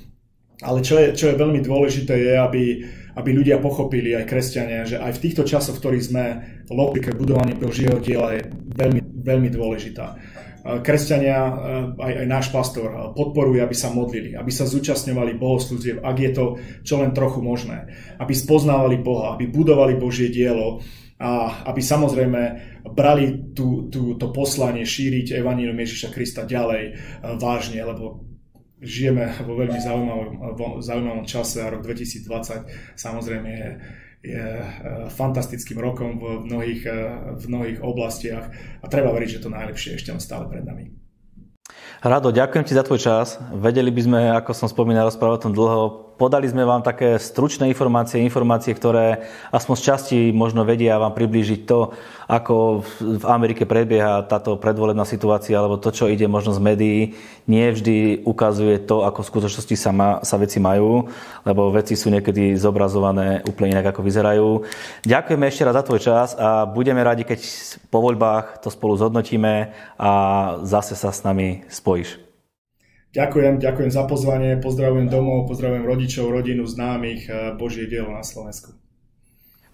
Ale 0.63 0.80
čo 0.80 0.96
je, 0.96 1.12
čo 1.12 1.32
je 1.32 1.39
veľmi 1.39 1.60
dôležité 1.60 2.15
je, 2.15 2.34
aby, 2.39 2.63
aby 3.20 3.30
ľudia 3.36 3.60
pochopili, 3.60 4.15
aj 4.15 4.30
kresťania, 4.30 4.88
že 4.88 4.98
aj 5.04 5.20
v 5.20 5.24
týchto 5.28 5.44
časoch, 5.44 5.76
v 5.76 5.82
ktorých 5.84 6.08
sme, 6.08 6.24
logika 6.72 7.12
budovanie 7.12 7.60
Božieho 7.60 8.00
diela 8.00 8.39
je 8.39 8.48
veľmi, 8.52 9.02
veľmi 9.20 9.50
dôležitá. 9.52 10.15
Kresťania, 10.65 11.38
aj, 11.94 12.13
aj 12.26 12.28
náš 12.28 12.50
pastor, 12.50 13.13
podporuje, 13.13 13.62
aby 13.62 13.76
sa 13.78 13.94
modlili, 13.94 14.34
aby 14.34 14.50
sa 14.50 14.65
zúčastňovali 14.65 15.38
bohoslúziev, 15.38 16.02
ak 16.02 16.18
je 16.18 16.32
to 16.34 16.46
čo 16.82 17.06
len 17.06 17.13
trochu 17.13 17.38
možné. 17.38 17.86
Aby 18.18 18.34
spoznávali 18.34 18.98
Boha, 18.98 19.38
aby 19.38 19.46
budovali 19.46 19.94
Božie 19.94 20.34
dielo 20.34 20.82
a 21.22 21.62
aby 21.70 21.86
samozrejme 21.86 22.41
brali 22.98 23.54
tú, 23.54 23.94
tú, 23.94 24.18
to 24.18 24.34
poslanie 24.34 24.82
šíriť 24.82 25.38
Evanílium 25.38 25.78
Ježiša 25.78 26.10
Krista 26.10 26.50
ďalej 26.50 26.98
vážne, 27.38 27.86
lebo 27.86 28.35
žijeme 28.82 29.32
vo 29.48 29.56
veľmi 29.56 29.80
zaujímavom, 29.80 30.84
zaujímavom 30.84 31.26
čase 31.26 31.64
a 31.64 31.72
rok 31.72 31.84
2020 31.84 32.98
samozrejme 33.00 33.50
je, 33.50 33.70
je 34.36 34.46
e, 34.46 34.66
fantastickým 35.12 35.80
rokom 35.80 36.20
v 36.20 36.48
mnohých, 36.48 36.82
e, 36.84 37.00
v 37.40 37.44
mnohých 37.48 37.80
oblastiach 37.80 38.52
a 38.84 38.86
treba 38.92 39.16
veriť, 39.16 39.40
že 39.40 39.44
to 39.44 39.50
najlepšie 39.54 39.96
ešte 39.96 40.12
stále 40.20 40.52
pred 40.52 40.68
nami. 40.68 40.92
Rado, 42.06 42.30
ďakujem 42.30 42.66
ti 42.70 42.78
za 42.78 42.86
tvoj 42.86 43.02
čas. 43.02 43.42
Vedeli 43.50 43.90
by 43.90 44.02
sme, 44.04 44.20
ako 44.38 44.52
som 44.54 44.68
spomínal, 44.70 45.10
rozprávať 45.10 45.50
tom 45.50 45.54
dlho, 45.58 46.14
Podali 46.15 46.47
sme 46.47 46.63
vám 46.63 46.80
také 46.80 47.19
stručné 47.19 47.67
informácie, 47.67 48.23
informácie, 48.23 48.71
ktoré 48.71 49.28
aspoň 49.51 49.75
z 49.75 49.84
časti 49.84 50.17
možno 50.32 50.63
vedia 50.63 50.95
vám 50.95 51.12
priblížiť 51.12 51.67
to, 51.67 51.91
ako 52.32 52.88
v 53.04 53.25
Amerike 53.28 53.67
prebieha 53.67 54.23
táto 54.23 54.56
predvolebná 54.56 55.04
situácia, 55.04 55.60
alebo 55.60 55.75
to, 55.75 55.91
čo 55.91 56.08
ide 56.08 56.23
možno 56.32 56.56
z 56.56 56.63
médií, 56.63 56.99
nie 57.51 57.67
vždy 57.67 58.23
ukazuje 58.23 58.80
to, 58.88 59.04
ako 59.04 59.28
v 59.28 59.30
skutočnosti 59.36 59.75
sa, 59.75 59.91
ma, 59.91 60.23
sa 60.23 60.39
veci 60.39 60.63
majú, 60.63 61.12
lebo 61.43 61.75
veci 61.75 61.99
sú 61.99 62.08
niekedy 62.08 62.56
zobrazované 62.56 63.43
úplne 63.43 63.75
inak, 63.75 63.91
ako 63.91 63.99
vyzerajú. 63.99 64.47
Ďakujeme 65.04 65.45
ešte 65.51 65.67
raz 65.67 65.75
za 65.75 65.84
tvoj 65.84 65.99
čas 65.99 66.32
a 66.39 66.63
budeme 66.63 67.04
radi, 67.04 67.28
keď 67.28 67.43
po 67.91 67.99
voľbách 67.99 68.63
to 68.63 68.71
spolu 68.71 68.95
zhodnotíme 68.95 69.75
a 69.99 70.12
zase 70.63 70.95
sa 70.95 71.12
s 71.12 71.28
nami 71.28 71.67
spojíš. 71.67 72.35
Ďakujem, 73.15 73.63
ďakujem 73.63 73.91
za 73.95 74.04
pozvanie, 74.04 74.60
pozdravujem 74.60 75.08
domov, 75.08 75.47
pozdravujem 75.47 75.88
rodičov, 75.88 76.36
rodinu, 76.36 76.67
známych, 76.67 77.32
eh, 77.32 77.56
Božie 77.56 77.88
dielo 77.88 78.12
na 78.12 78.28
Slovensku. 78.28 78.75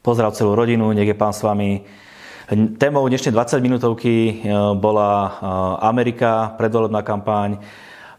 Pozdrav 0.06 0.38
celú 0.38 0.54
rodinu, 0.54 0.93
nech 0.93 1.10
je 1.10 1.17
pán 1.17 1.34
s 1.34 1.41
vami. 1.41 1.82
Témou 2.77 3.01
dnešnej 3.10 3.34
20 3.34 3.65
minútovky 3.65 4.13
eh, 4.13 4.34
bola 4.77 5.10
eh, 5.25 5.30
Amerika, 5.89 6.54
predvolebná 6.54 7.01
kampaň. 7.01 7.58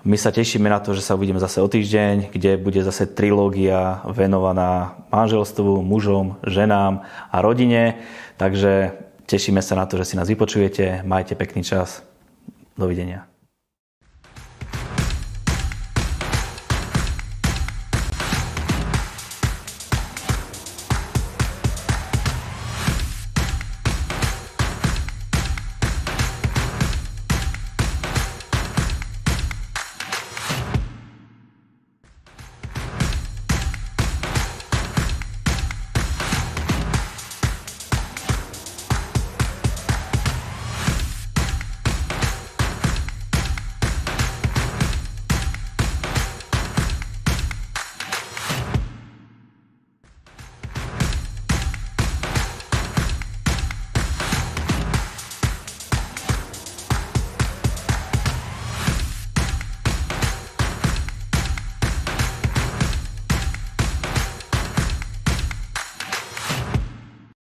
My 0.03 0.19
sa 0.19 0.35
tešíme 0.35 0.67
na 0.67 0.83
to, 0.83 0.91
že 0.91 1.07
sa 1.07 1.15
uvidíme 1.15 1.39
zase 1.39 1.63
o 1.63 1.71
týždeň, 1.71 2.35
kde 2.35 2.59
bude 2.59 2.83
zase 2.83 3.07
trilógia 3.07 4.03
venovaná 4.11 4.99
manželstvu, 5.15 5.87
mužom, 5.87 6.43
ženám 6.43 7.07
a 7.31 7.37
rodine. 7.39 8.03
Takže 8.43 8.99
tešíme 9.31 9.63
sa 9.63 9.79
na 9.79 9.87
to, 9.87 10.03
že 10.03 10.11
si 10.11 10.19
nás 10.19 10.27
vypočujete. 10.27 11.07
Majte 11.07 11.39
pekný 11.39 11.63
čas. 11.63 12.03
Dovidenia. 12.75 13.32